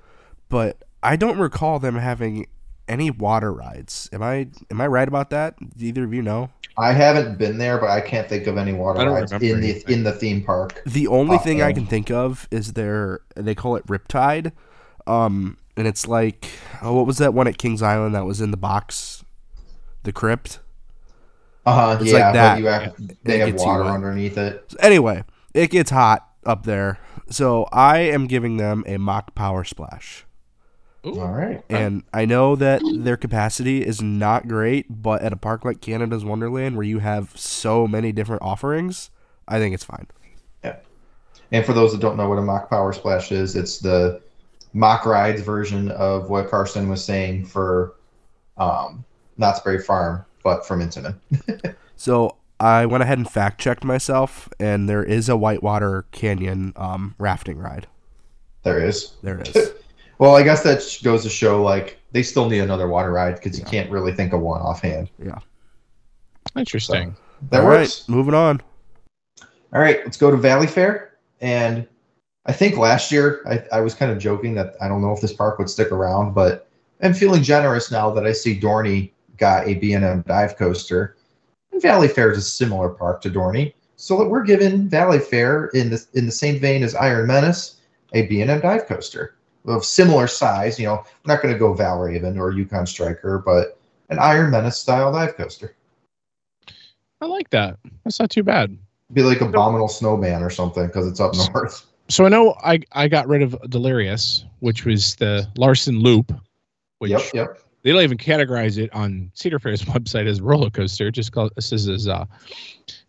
[0.48, 2.46] but I don't recall them having
[2.88, 4.08] any water rides.
[4.12, 5.56] Am I am I right about that?
[5.76, 6.50] Do either of you know?
[6.76, 9.92] I haven't been there, but I can't think of any water rides remember in the
[9.92, 10.82] in the theme park.
[10.86, 14.52] The only Uh, thing I can think of is their they call it Riptide,
[15.06, 16.48] um, and it's like
[16.82, 19.24] oh, what was that one at Kings Island that was in the box,
[20.04, 20.60] the crypt.
[21.66, 22.04] Uh huh.
[22.04, 22.54] Yeah, like that.
[22.54, 24.64] but you have, they It have water underneath it.
[24.68, 25.24] So anyway,
[25.54, 26.98] it gets hot up there,
[27.30, 30.24] so I am giving them a Mack Power Splash.
[31.06, 31.62] Ooh, All right.
[31.68, 36.24] And I know that their capacity is not great, but at a park like Canada's
[36.24, 39.10] Wonderland, where you have so many different offerings,
[39.46, 40.06] I think it's fine.
[40.64, 40.76] Yeah.
[41.52, 44.20] And for those that don't know what a Mack Power Splash is, it's the
[44.74, 47.94] Mack Rides version of what Carsten was saying for
[48.56, 49.04] um,
[49.36, 51.14] Knott's Berry Farm, but from Intamin.
[51.98, 57.14] So I went ahead and fact checked myself, and there is a Whitewater Canyon um,
[57.18, 57.86] rafting ride.
[58.62, 59.12] There is.
[59.22, 59.70] There it is.
[60.18, 63.56] Well, I guess that goes to show like they still need another water ride because
[63.56, 65.10] you can't really think of one offhand.
[65.24, 65.38] Yeah.
[66.56, 67.16] Interesting.
[67.50, 68.08] That All right, works.
[68.08, 68.60] moving on.
[69.72, 71.10] All right, let's go to Valleyfair.
[71.40, 71.86] And
[72.46, 75.20] I think last year I, I was kind of joking that I don't know if
[75.20, 76.68] this park would stick around, but
[77.00, 81.16] I'm feeling generous now that I see Dorney got a B&M dive coaster.
[81.80, 83.74] Valleyfair is a similar park to Dorney.
[83.96, 87.78] So that we're given Valleyfair in the in the same vein as Iron Menace
[88.12, 89.34] a B&M dive coaster.
[89.66, 90.78] of similar size.
[90.78, 94.78] You know, we're not going to go Valravn or Yukon Striker, but an Iron Menace
[94.78, 95.74] style dive coaster.
[97.20, 97.78] I like that.
[98.04, 98.78] That's not too bad.
[99.12, 101.84] Be like Abominable Snowman or something because it's up north.
[102.08, 106.32] So I know I I got rid of Delirious, which was the Larson Loop,
[106.98, 107.60] which Yep, yep.
[107.88, 111.10] They don't even categorize it on Cedar Fair's website as a roller coaster.
[111.10, 112.26] Just called this is as uh,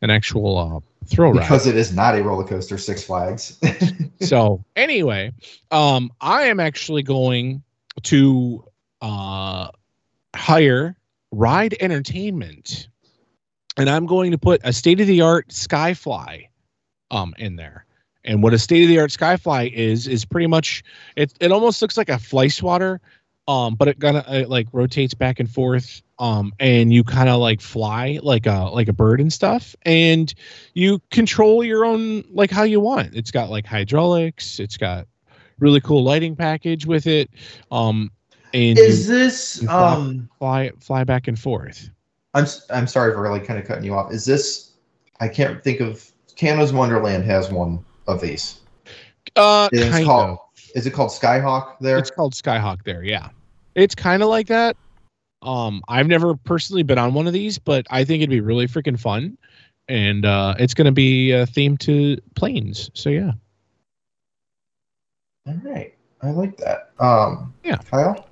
[0.02, 1.42] an actual uh, thrill ride.
[1.42, 3.60] Because it is not a roller coaster, Six Flags.
[4.22, 5.34] so anyway,
[5.70, 7.62] um, I am actually going
[8.04, 8.64] to
[9.02, 9.68] uh,
[10.34, 10.96] hire
[11.34, 12.88] Ride Entertainment,
[13.76, 16.48] and I'm going to put a state of the art Skyfly
[17.12, 17.86] um, in there.
[18.24, 20.84] And what a state of the art Skyfly is is pretty much
[21.18, 21.34] it.
[21.42, 23.02] It almost looks like a fly swatter,
[23.50, 27.40] um, but it kind of like rotates back and forth, um, and you kind of
[27.40, 30.32] like fly like a like a bird and stuff, and
[30.76, 33.16] you control your own like how you want.
[33.16, 34.60] It's got like hydraulics.
[34.60, 35.08] It's got
[35.58, 37.32] really cool lighting package with it.
[37.72, 38.12] Um,
[38.54, 41.90] and is you this you fly- um fly fly back and forth.
[42.36, 44.14] I'm I'm sorry for really kind of cutting you off.
[44.14, 44.74] Is this
[45.22, 48.60] I can't think of Canada's Wonderland has one of these.
[49.36, 50.40] Uh, It's called of.
[50.76, 51.98] is it called Skyhawk there?
[51.98, 52.84] It's called Skyhawk.
[52.84, 53.30] There, yeah.
[53.80, 54.78] It's kind of like that.
[55.42, 58.68] Um, I've never personally been on one of these, but I think it'd be really
[58.68, 59.38] freaking fun,
[59.88, 62.92] and uh, it's going to be uh, themed to planes.
[62.94, 63.32] So yeah.
[65.48, 65.94] All right.
[66.22, 66.92] I like that.
[67.00, 67.78] Um Yeah.
[67.78, 68.28] Kyle?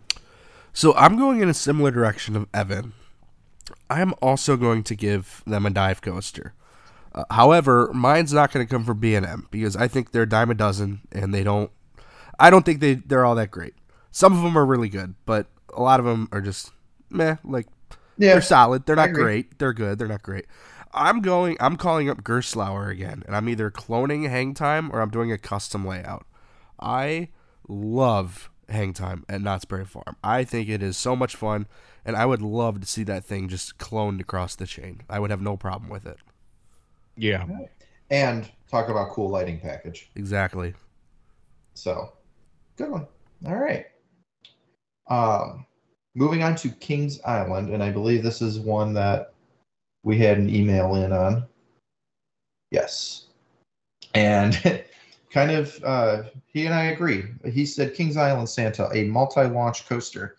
[0.73, 2.93] So I'm going in a similar direction of Evan.
[3.89, 6.53] I am also going to give them a dive coaster.
[7.15, 10.51] Uh, however, mine's not going to come from B&M because I think they're a dime
[10.51, 11.71] a dozen and they don't
[12.39, 13.73] I don't think they they're all that great.
[14.17, 15.45] Some of them are really good, but
[15.75, 16.71] a lot of them are just
[17.11, 17.67] meh, like
[18.17, 18.31] Yeah.
[18.31, 18.87] they're solid.
[18.87, 19.59] They're not great.
[19.59, 19.99] They're good.
[19.99, 20.47] They're not great.
[20.91, 25.11] I'm going I'm calling up Gerstlauer again and I'm either cloning hang time or I'm
[25.11, 26.25] doing a custom layout.
[26.79, 27.29] I
[27.67, 30.15] love hang time at Knott's Berry Farm.
[30.23, 31.67] I think it is so much fun
[32.03, 35.01] and I would love to see that thing just cloned across the chain.
[35.07, 36.17] I would have no problem with it.
[37.15, 37.45] Yeah.
[38.09, 40.09] And talk about cool lighting package.
[40.15, 40.73] Exactly.
[41.75, 42.13] So
[42.77, 43.05] good one.
[43.45, 43.85] All right.
[45.09, 45.65] Um
[46.15, 49.33] moving on to Kings Island, and I believe this is one that
[50.03, 51.45] we had an email in on.
[52.71, 53.25] Yes.
[54.13, 54.83] And
[55.31, 57.25] kind of uh he and I agree.
[57.45, 60.37] He said Kings Island Santa, a multi-launch coaster.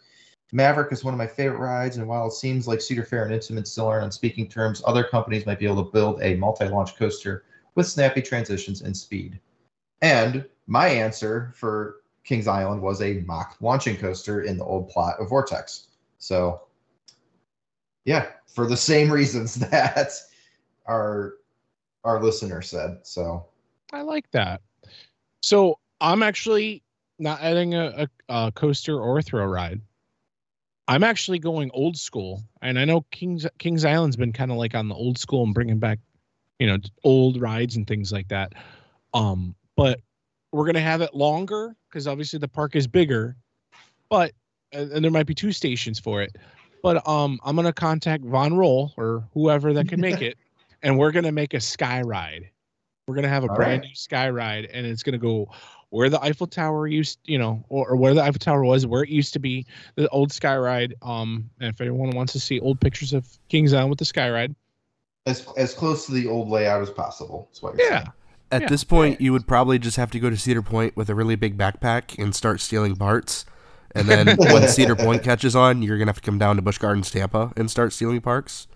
[0.51, 3.35] Maverick is one of my favorite rides, and while it seems like Cedar Fair and
[3.35, 6.97] Intamin still aren't on speaking terms, other companies might be able to build a multi-launch
[6.97, 7.45] coaster
[7.75, 9.39] with snappy transitions and speed.
[10.01, 11.97] And my answer for
[12.29, 15.87] Kings Island was a Mack launching coaster in the old plot of Vortex.
[16.19, 16.61] So,
[18.05, 20.13] yeah, for the same reasons that
[20.87, 21.37] our
[22.05, 22.99] our listener said.
[23.03, 23.47] So,
[23.95, 24.61] I like that.
[25.41, 26.83] So I'm actually
[27.19, 29.81] not adding a, a, a coaster or a throw ride.
[30.87, 34.75] I'm actually going old school, and I know Kings Kings Island's been kind of like
[34.75, 35.99] on the old school and bringing back,
[36.59, 38.53] you know, old rides and things like that.
[39.15, 40.01] Um, but
[40.53, 43.37] we're gonna have it longer because obviously the park is bigger,
[44.09, 44.33] but
[44.73, 46.37] and there might be two stations for it.
[46.83, 50.37] But um, I'm gonna contact Von Roll or whoever that can make it,
[50.83, 52.51] and we're gonna make a sky ride.
[53.07, 53.89] We're gonna have a All brand right.
[53.89, 55.51] new sky ride, and it's gonna go
[55.91, 59.03] where the Eiffel Tower used, you know, or, or where the Eiffel Tower was, where
[59.03, 60.95] it used to be, the old sky ride.
[61.01, 64.31] Um, and if anyone wants to see old pictures of Kings Island with the sky
[64.31, 64.55] ride,
[65.27, 67.49] as as close to the old layout as possible.
[67.51, 68.13] That's what you're yeah, saying.
[68.51, 68.69] At Yeah.
[68.69, 71.37] this point, you would probably just have to go to Cedar Point with a really
[71.37, 73.45] big backpack and start stealing parts.
[73.95, 76.79] And then when Cedar Point catches on, you're gonna have to come down to Busch
[76.79, 78.67] Gardens, Tampa, and start stealing parks.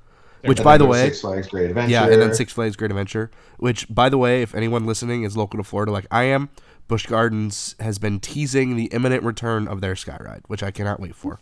[0.44, 1.90] Which, And by the way, Six Flags Great Adventure.
[1.92, 3.30] yeah, and then Six Flags Great Adventure.
[3.58, 6.48] Which, by the way, if anyone listening is local to Florida, like I am,
[6.88, 10.98] Busch Gardens has been teasing the imminent return of their sky ride, which I cannot
[10.98, 11.38] wait for.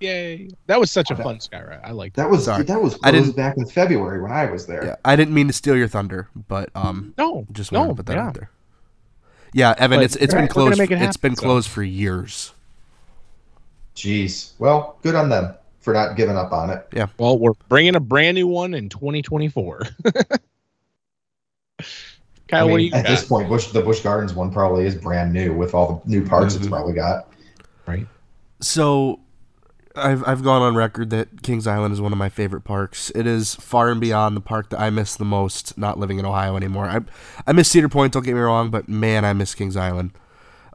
[0.00, 0.48] Yay!
[0.66, 1.22] That was such a Okay.
[1.24, 1.80] fun sky ride.
[1.82, 2.16] I liked.
[2.16, 2.22] That.
[2.24, 2.62] That was Sorry.
[2.64, 4.84] that was I didn't- back in February when I was there.
[4.84, 7.96] Yeah, I didn't mean to steal your thunder, but um, No, just wanted no, to
[7.96, 8.26] put that yeah.
[8.26, 8.50] out there.
[9.52, 10.78] Yeah, Evan, But- it's it's Alright, been we're closed.
[10.78, 11.46] make it it's been happen, so.
[11.46, 12.52] closed for years.
[13.96, 14.52] Jeez.
[14.60, 16.86] Well, good on them for not giving up on it.
[16.92, 17.06] Yeah.
[17.18, 19.82] Well, we're bringing a brand new one in 2024.
[22.48, 23.10] Kyle, I mean, what do you at got?
[23.10, 26.24] this point, Busch the Busch Gardens one probably is brand new with all the new
[26.26, 26.70] parts it's Mhm.
[26.70, 27.28] probably got.
[27.86, 28.06] Right.
[28.60, 29.20] So,
[29.98, 33.10] I've I've gone on record that Kings Island is one of my favorite parks.
[33.14, 35.76] It is far and beyond the park that I miss the most.
[35.76, 36.86] Not living in Ohio anymore.
[36.86, 37.00] I
[37.46, 38.12] I miss Cedar Point.
[38.12, 40.12] Don't get me wrong, but man, I miss Kings Island.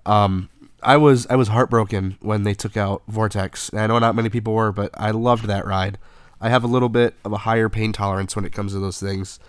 [0.05, 0.49] Um,
[0.82, 3.74] I was I was heartbroken when they took out Vortex.
[3.74, 5.97] I know not many people were, but I loved that ride.
[6.41, 8.99] I have a little bit of a higher pain tolerance when it comes to those
[8.99, 9.39] things.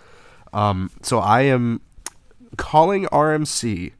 [0.53, 1.81] Um, so I am
[2.57, 3.91] calling RMC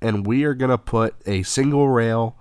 [0.00, 2.36] and we are gonna put a single rail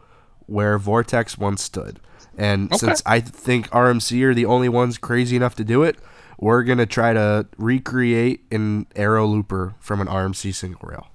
[0.45, 1.99] where Vortex once stood.
[2.37, 2.77] And Okay.
[2.77, 5.97] since I think RMC are the only ones crazy enough to do it,
[6.39, 11.07] we're gonna try to recreate an arrow looper from an RMC single rail.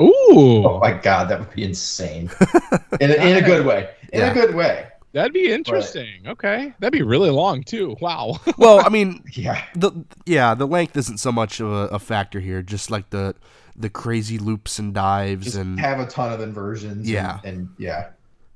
[0.00, 2.30] Ooh, Oh my god, that would be insane.
[3.00, 3.90] In a, in a good way.
[4.12, 4.30] In Yeah.
[4.30, 4.86] a good way.
[5.12, 6.26] that'd be interesting.
[6.26, 7.96] Okay, that'd be really long too.
[8.00, 8.40] Wow.
[8.56, 9.62] Well, I mean, Yeah.
[9.74, 9.92] the
[10.24, 12.62] yeah, the length isn't so much of a, a factor here.
[12.62, 13.34] Just like the
[13.76, 17.10] the crazy loops and dives Just and have a ton of inversions.
[17.10, 17.40] Yeah.
[17.44, 18.08] And, and yeah.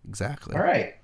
[0.09, 0.55] exactly.
[0.57, 0.95] All right.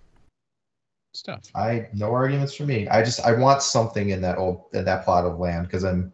[1.15, 1.43] Stuff.
[1.55, 2.89] I no arguments for me.
[2.89, 6.13] I just I want something in that old in that plot of land because I'm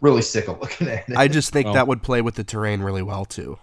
[0.00, 1.16] really sick of looking at it.
[1.16, 1.72] I just think Oh.
[1.74, 3.56] that would play with the terrain really well too.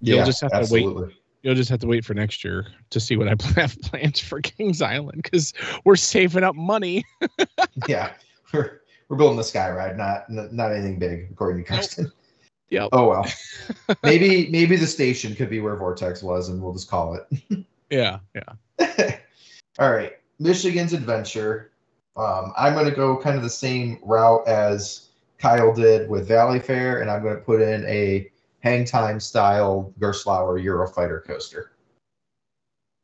[0.00, 0.62] You'll just have to wait.
[0.84, 1.16] absolutely.
[1.42, 4.40] You'll just have to wait for next year to see what I have planned for
[4.40, 5.52] Kings Island because
[5.84, 7.04] we're saving up money.
[7.88, 8.12] Yeah,
[8.52, 12.12] we're we're building the sky ride, not not anything big, according to Carsten.
[12.70, 12.90] Yep.
[12.92, 13.26] Oh well.
[14.04, 17.64] maybe maybe the station could be where Vortex was, and we'll just call it.
[17.90, 19.16] Yeah, yeah.
[19.78, 21.72] All right, Michigan's adventure.
[22.16, 25.08] Um, I'm going to go kind of the same route as
[25.38, 30.62] Kyle did with Valleyfair, and I'm going to put in a hang time style Gerstlauer
[30.62, 31.72] Eurofighter coaster.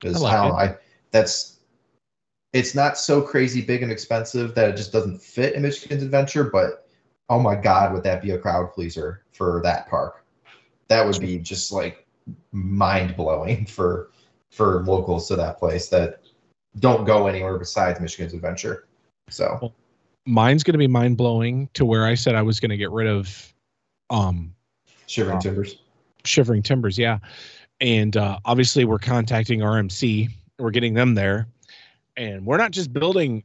[0.00, 0.76] Because I I, like I
[1.10, 1.58] that's
[2.52, 6.44] it's not so crazy big and expensive that it just doesn't fit in Michigan's adventure,
[6.44, 6.88] but
[7.28, 10.24] oh my god, would that be a crowd pleaser for that park?
[10.88, 12.06] That would be just like
[12.52, 14.10] mind blowing for
[14.50, 16.19] for locals to that place that
[16.78, 18.86] don't go anywhere besides Michigan's adventure.
[19.28, 19.72] So
[20.26, 23.52] Mine's gonna be mind blowing to where I said I was gonna get rid of
[24.10, 24.54] um
[25.06, 25.40] shivering Wow.
[25.40, 25.76] timbers.
[26.24, 27.18] Shivering Timbers, yeah.
[27.80, 30.28] And uh, obviously, we're contacting RMC.
[30.58, 31.48] We're getting them there,
[32.16, 33.42] and we're not just building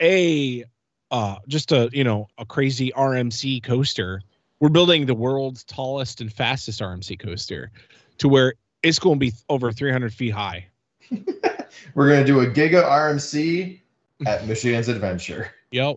[0.00, 0.64] a
[1.10, 4.22] uh, just a you know a crazy RMC coaster.
[4.60, 7.72] We're building the world's tallest and fastest RMC coaster,
[8.18, 8.54] to where
[8.84, 10.66] it's going to be over 300 feet high.
[11.94, 13.80] We're gonna do a Giga RMC
[14.26, 15.50] at Michigan's adventure.
[15.70, 15.96] Yep,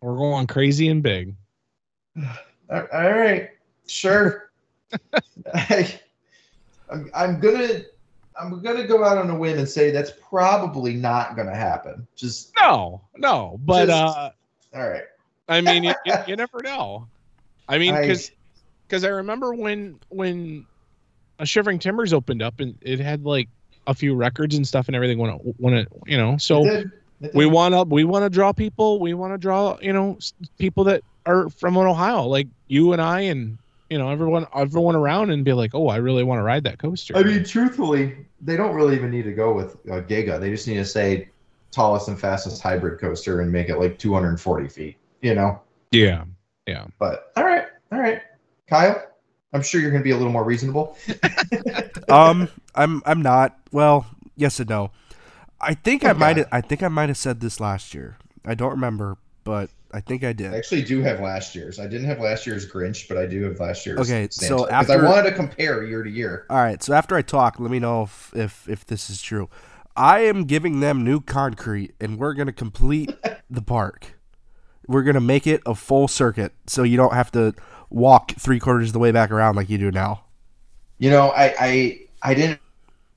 [0.00, 1.34] we're going crazy and big.
[2.70, 3.50] All right,
[3.86, 4.50] sure.
[5.54, 5.98] I,
[6.90, 7.82] I'm, I'm gonna
[8.40, 12.06] I'm gonna go out on a whim and say that's probably not gonna happen.
[12.16, 14.30] Just No, no, but Just- uh,
[14.74, 15.04] all right.
[15.48, 15.94] I mean, you,
[16.26, 17.06] you, never know.
[17.68, 18.30] I mean, I- because
[18.86, 20.66] because I remember when when
[21.38, 23.48] a Shivering Timbers opened up and it had like
[23.86, 26.70] a few records and stuff and everything when it when it you know so It
[26.70, 26.92] did.
[27.20, 30.18] It we want to we want to draw people we want to draw you know
[30.58, 33.58] people that are from Ohio like you and I and
[33.88, 36.78] you know everyone everyone around and be like oh I really want to ride that
[36.78, 37.16] coaster.
[37.16, 40.40] I mean, truthfully, they don't really even need to go with a Giga.
[40.40, 41.28] They just need to say
[41.70, 44.96] tallest and fastest hybrid coaster and make it like 240 feet.
[45.22, 45.60] You know.
[45.92, 46.24] Yeah
[46.66, 48.22] yeah, But all right, all right,
[48.68, 49.02] Kyle.
[49.52, 50.96] I'm sure you're gonna be a little more reasonable.
[52.08, 53.58] um, I'm I'm not.
[53.72, 54.06] Well,
[54.36, 54.90] yes and no.
[55.60, 56.44] I think I might.
[56.52, 58.18] I think I might have said this last year.
[58.44, 60.52] I don't remember, but I think I did.
[60.52, 61.78] I actually do have last year's.
[61.78, 64.00] I didn't have last year's Grinch, but I do have last year's.
[64.00, 66.46] Okay, so after- I wanted to compare year to year.
[66.50, 66.82] All right.
[66.82, 69.48] So after I talk, let me know if if if this is true.
[69.96, 73.14] I am giving them new concrete, and we're gonna complete
[73.50, 74.18] the park.
[74.88, 77.54] We're gonna make it a full circuit, so you don't have to
[77.88, 80.24] walk three quarters of the way back around like you do now.
[80.98, 82.60] You know, I I I didn't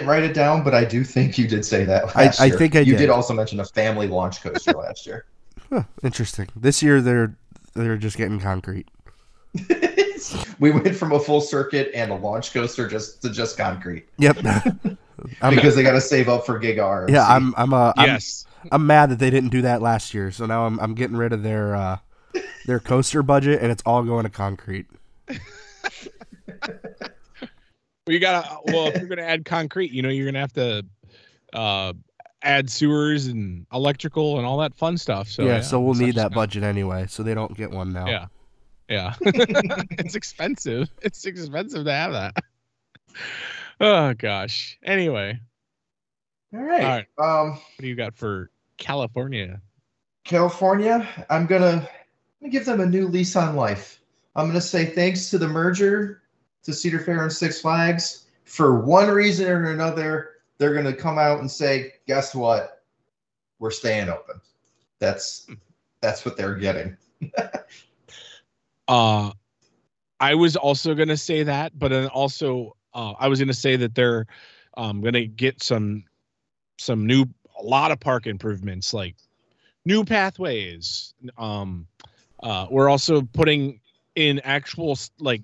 [0.03, 2.57] write it down, but I do think you did say that I- last I year.
[2.57, 2.99] think I you did.
[2.99, 5.25] did also mention a family launch coaster last year.
[5.71, 6.47] Huh, interesting.
[6.55, 7.35] This year they're
[7.73, 8.87] they're just getting concrete.
[10.59, 14.37] we went from a full circuit and a launch coaster just to just concrete Yep.
[15.49, 17.09] Because they got to save up for Giga RMC.
[17.09, 18.45] yeah, I'm I'm uh, I'm, yes.
[18.71, 20.29] I'm mad that they didn't do that last year.
[20.31, 21.97] So now I'm I'm getting rid of their uh,
[22.67, 24.85] their coaster budget and it's all going to concrete.
[28.07, 28.57] Well, you gotta.
[28.65, 30.85] Well, if you're gonna add concrete, you know, you're gonna have to
[31.53, 31.93] uh,
[32.41, 35.27] add sewers and electrical and all that fun stuff.
[35.27, 38.07] So yeah, so we'll need that just- budget anyway, so they don't get one now.
[38.07, 38.25] Yeah.
[38.89, 40.89] Yeah, it's expensive.
[41.01, 42.35] It's expensive to have that.
[43.81, 44.77] Oh gosh.
[44.81, 45.37] Anyway,
[46.53, 46.83] all right.
[47.17, 47.41] all right.
[47.41, 49.61] Um, What do you got for California?
[50.23, 51.81] California, I'm gonna, I'm
[52.41, 53.99] gonna give them a new lease on life.
[54.37, 56.21] I'm gonna say thanks to the merger
[56.67, 58.25] to Cedar Fair and Six Flags.
[58.43, 62.83] For one reason or another, they're gonna come out and say, "Guess what?
[63.59, 64.39] We're staying open."
[64.99, 65.47] That's
[66.01, 66.95] that's what they're getting.
[68.89, 69.31] Uh,
[70.21, 73.95] I was also gonna say that, but then also uh, I was gonna say that
[73.95, 74.25] they're
[74.77, 76.05] um, gonna get some
[76.79, 77.25] some new
[77.59, 79.17] a lot of park improvements like
[79.83, 81.13] new pathways.
[81.37, 81.85] Um,
[82.41, 83.81] uh, we're also putting
[84.15, 85.41] in actual like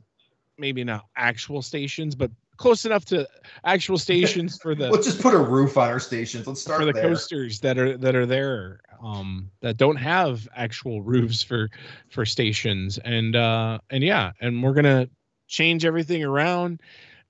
[0.57, 3.27] maybe not actual stations, but close enough to
[3.65, 6.47] actual stations for the Let's just put a roof on our stations.
[6.47, 7.01] Let's start for the there.
[7.01, 11.69] coasters that are that are there um that don't have actual roofs for
[12.09, 15.07] for stations and uh and yeah and we're gonna
[15.47, 16.79] change everything around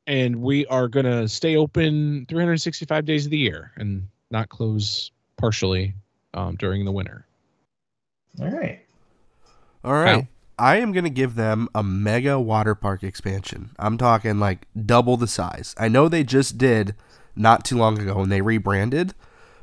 [0.06, 5.96] and we are gonna stay open 365 days of the year and not close partially
[6.34, 7.26] um during the winter
[8.40, 8.80] All right.
[9.84, 10.28] All right.
[10.58, 13.72] I am going to give them a mega water park expansion.
[13.80, 15.76] I'm talking like double the size.
[15.78, 16.96] I know they just did
[17.36, 19.14] not too long ago when they rebranded,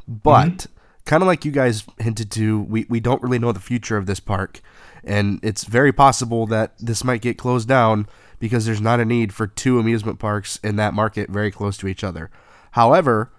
[0.08, 0.72] but mm-hmm.
[1.04, 4.06] kind of like you guys hinted to, we, we don't really know the future of
[4.06, 4.60] this park.
[5.04, 8.06] And it's very possible that this might get closed down
[8.38, 11.86] because there's not a need for two amusement parks in that market very close to
[11.86, 12.30] each other.
[12.72, 13.32] However,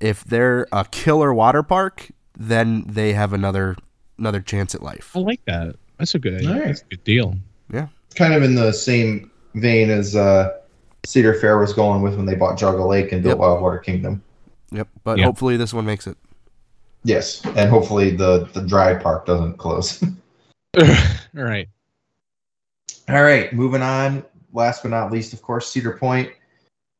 [0.00, 3.76] if they're a killer water park, then they have another
[4.18, 5.10] another chance at life.
[5.16, 6.66] i like that that's a good idea All right.
[6.66, 7.36] that's a good deal
[7.72, 7.86] Yeah.
[8.16, 10.58] Kind of in the same vein as uh,
[11.04, 13.46] Cedar Fair was going with when they bought Geauga Lake and built Yep.
[13.46, 14.20] Wildwater Kingdom.
[14.72, 15.26] Yep, but Yeah.
[15.26, 16.16] hopefully this one makes it.
[17.04, 20.02] Yes, and hopefully the the dry park doesn't close.
[20.76, 20.84] all
[21.34, 21.68] right
[23.08, 24.24] All right, moving on.
[24.52, 26.30] Last but not least, of course, Cedar Point.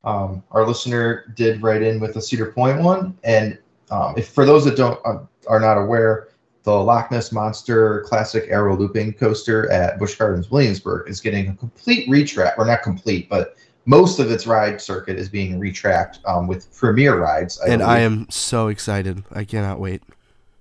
[0.05, 3.59] Um, our listener did write in with a Cedar Point one, and
[3.91, 6.29] um, if for those that don't uh, are not aware,
[6.65, 11.55] the Loch Ness Monster Classic Arrow Looping Coaster at Busch Gardens Williamsburg is getting a
[11.55, 16.47] complete retract, or not complete, but most of its ride circuit is being retracked um,
[16.47, 17.61] with Premier rides.
[17.61, 19.25] I and I am so excited.
[19.33, 20.03] I cannot wait.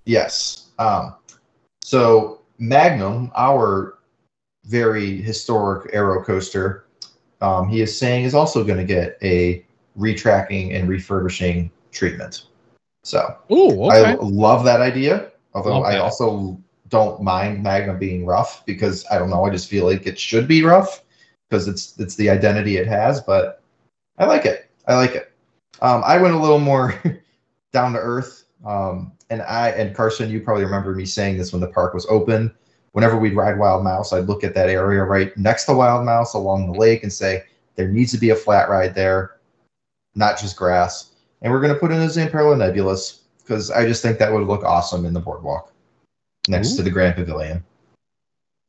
[0.05, 0.69] Yes.
[0.79, 1.15] Um,
[1.83, 3.99] so Magnum, our
[4.65, 6.85] very historic Arrow coaster,
[7.41, 9.63] um, he is saying is also going to get a
[9.97, 12.45] retracking and refurbishing treatment.
[13.03, 15.31] So oh I love that idea.
[15.53, 19.45] Although Love I also don't mind Magnum being rough because I don't know.
[19.45, 21.03] I just feel like it should be rough
[21.49, 23.21] because it's it's the identity it has.
[23.21, 23.61] But
[24.17, 24.69] I like it.
[24.87, 25.31] I like it.
[25.81, 27.01] Um, I went a little more
[27.73, 28.45] down to earth.
[28.65, 32.05] Um, and I and Carsten, you probably remember me saying this when the park was
[32.07, 32.53] open.
[32.91, 36.33] Whenever we'd ride Wild Mouse, I'd look at that area right next to Wild Mouse
[36.33, 37.43] along the lake and say,
[37.75, 39.37] there needs to be a flat ride there,
[40.13, 41.13] not just grass.
[41.41, 43.20] And we're going to put in a Zamperla Nebulaz
[43.51, 45.73] because I just think that would look awesome in the boardwalk
[46.47, 46.77] next Ooh.
[46.77, 47.61] to the Grand Pavilion.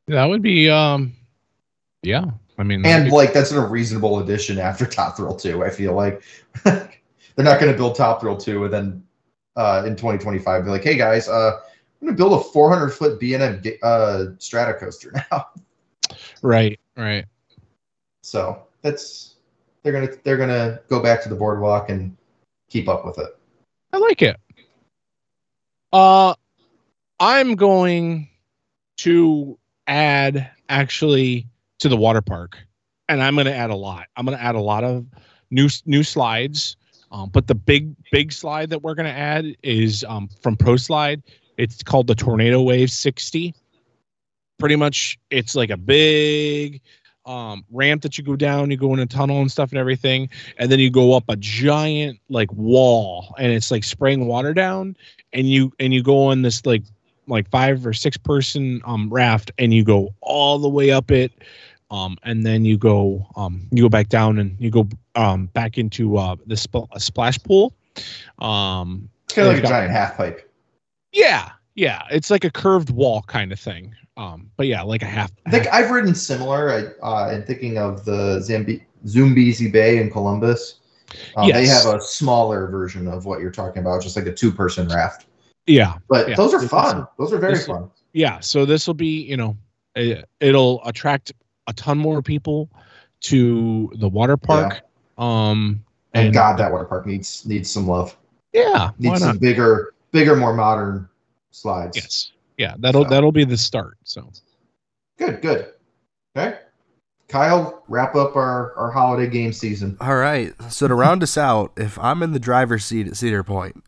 [0.09, 1.13] that would be um
[2.03, 2.25] yeah
[2.59, 5.65] i mean And be- like that's a reasonable addition after Top Thrill 2.
[5.65, 6.23] I feel like
[6.65, 6.91] they're
[7.39, 9.05] not going to build Top Thrill 2 and then
[9.55, 11.61] uh, in 2025 be like, hey guys, uh,
[12.01, 15.47] I'm going to build a 400 foot B&M uh, strata coaster now.
[16.43, 17.25] right right
[18.23, 19.37] So that's
[19.85, 22.17] they're gonna they're gonna go back to the boardwalk and
[22.69, 23.37] keep up with it.
[23.93, 24.37] I like it.
[25.93, 26.35] Uh
[27.21, 28.29] I'm going
[28.99, 31.47] to add actually
[31.79, 32.59] to the water park.
[33.09, 34.07] And I'm going to add a lot.
[34.17, 35.07] I'm going to add a lot of
[35.51, 36.77] new new slides.
[37.11, 41.23] Um, but the big big slide that we're going to add is um, from ProSlide.
[41.59, 43.55] It's called the Tornado Wave 60.
[44.59, 46.81] Pretty much it's like a big
[47.27, 50.29] um, ramp that you go down, you go in a tunnel and stuff and everything
[50.59, 54.97] and then you go up a giant like wall and it's like spraying water down
[55.33, 56.83] and you and you go on this like
[57.29, 61.33] like five or six person um raft and you go all the way up it
[61.91, 65.79] um and then you go um you go back down and you go um back
[65.79, 67.73] into uh the sp- a splash pool
[68.41, 70.51] um It's kind of like a got- giant half pipe.
[71.13, 75.07] yeah yeah it's like a curved wall kind of thing um but yeah like a
[75.07, 76.71] half I think I've ridden similar.
[77.03, 80.81] I, uh, in thinking of the Zambi- Zoombezi Bay in Columbus.
[81.37, 84.53] Um, They have a smaller version of what you're talking about, just like a two
[84.53, 85.27] person raft.
[85.67, 86.35] yeah But Yeah.
[86.37, 87.07] those are fun.
[87.19, 87.91] Those are very this- fun.
[88.13, 89.57] yeah so this will be you know
[89.95, 91.33] it, it'll attract
[91.69, 92.69] a ton more people
[93.21, 94.81] to the water park
[95.19, 95.83] um
[96.15, 98.17] And, and God, that water park needs needs some love.
[98.53, 101.09] yeah Needs some bigger, bigger, more modern
[101.53, 101.97] slides.
[101.97, 103.11] yes yeah that'll So.
[103.11, 104.29] that'll be the start so
[105.19, 105.73] Good, good.
[106.37, 106.59] Okay.
[107.33, 109.97] Kyle, wrap up our, our holiday game season.
[110.03, 110.53] All right.
[110.71, 113.83] So to round us out, if I'm in the driver's seat at Cedar Point,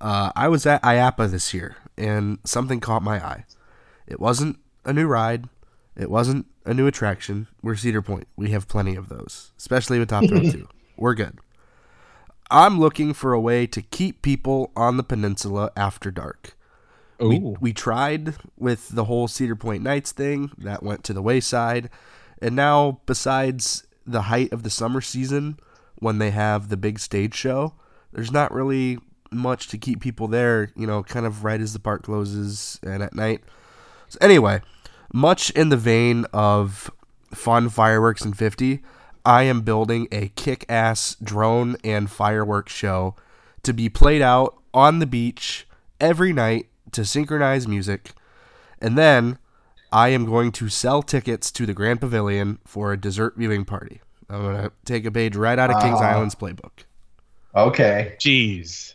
[0.00, 3.44] uh, I was at IAAPA this year, and something caught my eye.
[4.06, 5.48] It wasn't a new ride.
[5.96, 7.48] It wasn't a new attraction.
[7.60, 8.28] We're Cedar Point.
[8.36, 10.68] We have plenty of those, especially with Top Thrill 2.
[10.96, 11.40] We're good.
[12.52, 16.56] I'm looking for a way to keep people on the peninsula after dark.
[17.18, 21.90] We, we tried with the whole Cedar Point Nights thing, that went to the wayside.
[22.40, 25.58] And now, besides the height of the summer season,
[25.96, 27.74] when they have the big stage show,
[28.12, 28.98] there's not really
[29.30, 33.02] much to keep people there, you know, kind of right as the park closes and
[33.02, 33.42] at night.
[34.08, 34.60] So, anyway,
[35.12, 36.90] much in the vein of
[37.34, 38.82] fun fireworks in 50,
[39.24, 43.16] I am building a kick ass drone and fireworks show
[43.62, 45.66] to be played out on the beach
[46.00, 48.12] every night to synchronize music.
[48.80, 49.38] And then
[49.96, 54.02] I am going to sell tickets to the Grand Pavilion for a dessert viewing party.
[54.28, 56.10] I'm going to take a page right out of Kings Ah.
[56.10, 56.84] Island's playbook.
[57.54, 58.14] Okay.
[58.20, 58.94] Jeez.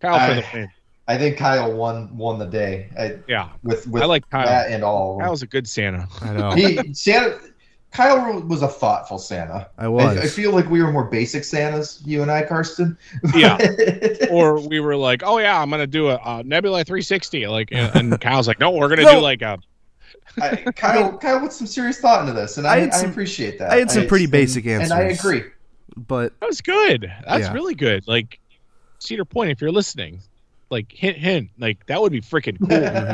[0.00, 0.68] Kyle for I- the win.
[1.06, 3.48] I think Kyle won won the day I, Yeah.
[3.62, 4.44] with with I like Kyle.
[4.46, 5.12] that and all.
[5.12, 5.24] of them.
[5.26, 6.06] Kyle's a good Santa.
[6.20, 6.50] I know.
[6.50, 7.38] he Santa
[7.92, 9.70] Kyle was a thoughtful Santa.
[9.78, 10.18] I I, was.
[10.18, 12.98] I feel like we were more basic Santas, you and I, Carsten.
[13.34, 13.56] Yeah.
[14.30, 17.96] or we were like, oh yeah, I'm gonna do a, a Nebula 360, like, and,
[18.12, 19.14] and Kyle's like, no, we're gonna No.
[19.14, 19.56] do like a
[20.42, 23.70] I, Kyle, Kyle put some serious thought into this, and I I, I, appreciate that.
[23.70, 25.44] I had some pretty and- answers, and I agree.
[25.96, 27.12] but that was good.
[27.26, 27.52] That's Yeah.
[27.52, 28.06] really good.
[28.08, 28.38] Like
[28.98, 30.20] Cedar Point, if you're listening,
[30.70, 32.68] like hint hint, like that would be freaking cool.
[32.68, 33.10] mhm.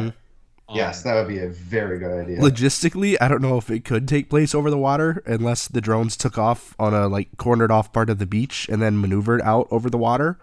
[0.66, 2.38] Um, Yes, that would be a very good idea.
[2.38, 6.16] logistically, I don't know if it could take place over the water unless the drones
[6.16, 9.68] took off on a like cornered off part of the beach and then maneuvered out
[9.70, 10.38] over the water.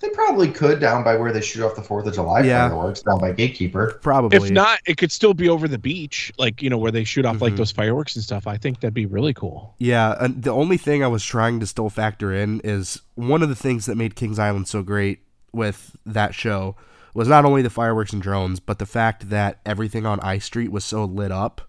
[0.00, 2.68] They probably could down by where they shoot off the Fourth of July Yeah.
[2.68, 3.98] fireworks, down by Gatekeeper.
[4.02, 4.36] Probably.
[4.36, 7.24] If not, it could still be over the beach, like you know where they shoot
[7.24, 7.58] off like Mhm.
[7.58, 8.46] those fireworks and stuff.
[8.46, 9.74] I think that'd be really cool.
[9.78, 13.48] Yeah, and the only thing I was trying to still factor in is one of
[13.48, 15.20] the things that made Kings Island so great
[15.52, 16.76] with that show
[17.14, 20.70] was not only the fireworks and drones, but the fact that everything on I Street
[20.70, 21.62] was so lit up.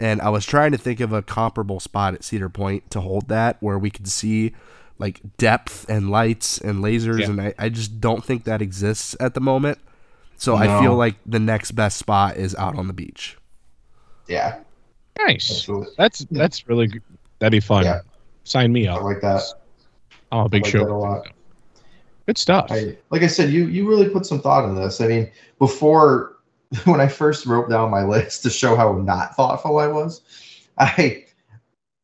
[0.00, 3.28] And I was trying to think of a comparable spot at Cedar Point to hold
[3.28, 4.52] that where we could see
[4.98, 7.30] like depth and lights and lasers Yeah.
[7.30, 9.78] and I, I just don't think that exists at the moment.
[10.36, 13.38] So I feel like the next best spot is out on the beach.
[14.28, 14.58] Yeah,
[15.18, 15.50] Nice.
[15.50, 15.94] absolutely.
[15.96, 17.02] That's that's really good.
[17.38, 17.84] That'd be fun.
[17.84, 18.00] Yeah.
[18.44, 19.02] Sign me I up.
[19.02, 19.42] like that.
[20.32, 20.84] I'm a big I like show.
[20.84, 21.28] that a lot.
[22.26, 22.66] Good stuff.
[22.70, 25.00] I, like I said, you you really put some thought into this.
[25.00, 26.36] I mean, before
[26.84, 30.22] when I first wrote down my list to show how not thoughtful I was,
[30.78, 31.23] I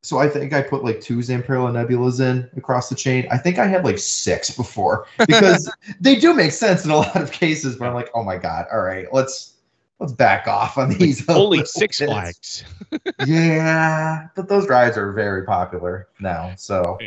[0.03, 3.27] so I think I put like two Zamperla Nebulaz in across the chain.
[3.31, 5.71] I think I had like six before because
[6.01, 7.77] they do make sense in a lot of cases.
[7.77, 9.55] But I'm like, oh my god, all right, let's
[9.99, 11.29] let's back off on these.
[11.29, 12.07] a Only Six bit.
[12.09, 12.65] Flags.
[13.19, 16.55] Yeah, but those rides are very popular now.
[16.57, 16.99] So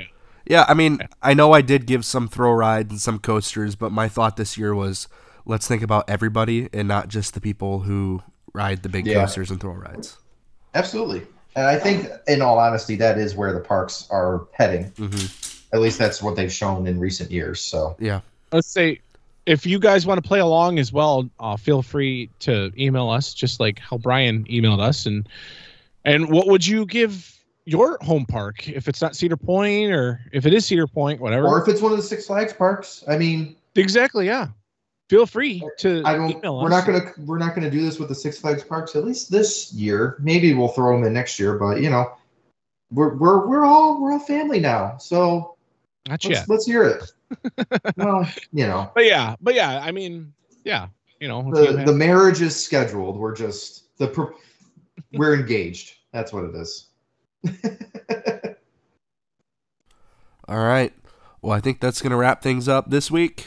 [0.46, 3.92] Yeah, I mean, I know I did give some throw rides and some coasters, but
[3.92, 5.08] my thought this year was
[5.46, 8.22] let's think about everybody and not just the people who
[8.54, 9.16] ride the big Yeah.
[9.22, 10.20] coasters and throw rides.
[10.76, 11.26] absolutely,
[11.56, 14.86] and I think, in all honesty, that is where the parks are heading.
[14.98, 15.26] hmm
[15.74, 17.62] At least that's what they've shown in recent years.
[17.62, 18.22] So Yeah.
[18.52, 19.00] Let's say
[19.46, 23.34] if you guys want to play along as well, uh, feel free to email us,
[23.34, 25.06] just like how Brian emailed us.
[25.06, 25.28] And
[26.06, 27.30] and what would you give
[27.66, 31.48] your home park if it's not Cedar Point or if it is Cedar Point, whatever?
[31.48, 34.48] or if it's one of the Six Flags parks, I mean, exactly, yeah.
[35.14, 36.32] Feel free to I don't.
[36.32, 36.72] email We're us.
[36.72, 39.72] not gonna we're not gonna do this with the Six Flags parks at least this
[39.72, 40.18] year.
[40.20, 42.14] Maybe we'll throw them in next year, but you know,
[42.92, 44.98] we're we're we're all we're all family now.
[44.98, 45.56] So
[46.08, 46.50] Not let's yet.
[46.50, 47.12] let's hear it.
[47.96, 50.34] well, you know, But yeah, but yeah, I mean,
[50.64, 50.88] yeah,
[51.20, 53.16] you know, if you the the marriage is scheduled.
[53.16, 54.34] We're just the pro-
[55.12, 55.94] we're engaged.
[56.12, 56.88] That's what it is.
[60.48, 60.92] All right.
[61.44, 63.46] Well, I think that's going to wrap things up this week.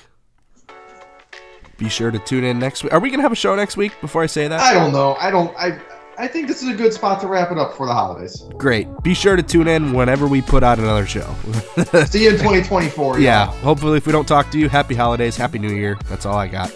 [1.79, 2.93] Be sure to tune in next week.
[2.93, 4.61] Are we going to have a show next week before I say that?
[4.61, 5.15] I don't know.
[5.21, 5.55] I don't.
[5.59, 5.79] I
[6.19, 8.43] I think this is a good spot to wrap it up for the holidays.
[8.57, 8.89] Great.
[9.03, 11.35] Be sure to tune in whenever we put out another show.
[12.07, 13.19] See you in 2024.
[13.21, 13.47] yeah.
[13.61, 15.99] Hopefully, if we don't talk to you, happy holidays, happy new year.
[16.09, 16.75] That's all I got.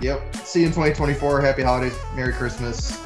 [0.00, 0.34] Yep.
[0.36, 1.40] See you in 2024.
[1.40, 1.96] Happy holidays.
[2.16, 3.00] Merry Christmas.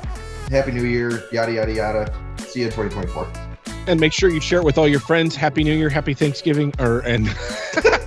[0.50, 1.24] Happy New Year.
[1.32, 2.14] Yada yada yada.
[2.38, 3.30] See you in 2024.
[3.88, 5.34] and make sure you share it with all your friends.
[5.36, 7.26] Happy New Year, Happy Thanksgiving, or and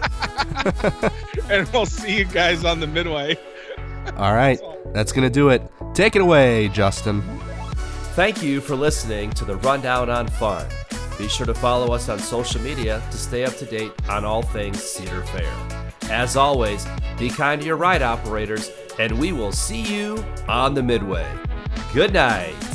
[1.49, 3.37] and we'll see you guys on the midway.
[4.17, 4.59] All right.
[4.93, 5.61] That's going to do it.
[5.93, 7.21] Take it away, Justin.
[8.13, 10.65] Thank you for listening to the Rundown on Fun.
[11.17, 14.41] Be sure to follow us on social media to stay up to date on all
[14.41, 15.53] things Cedar Fair.
[16.09, 16.85] As always,
[17.17, 21.27] be kind to your ride operators, and we will see you on the Midway.
[21.93, 22.74] Good night.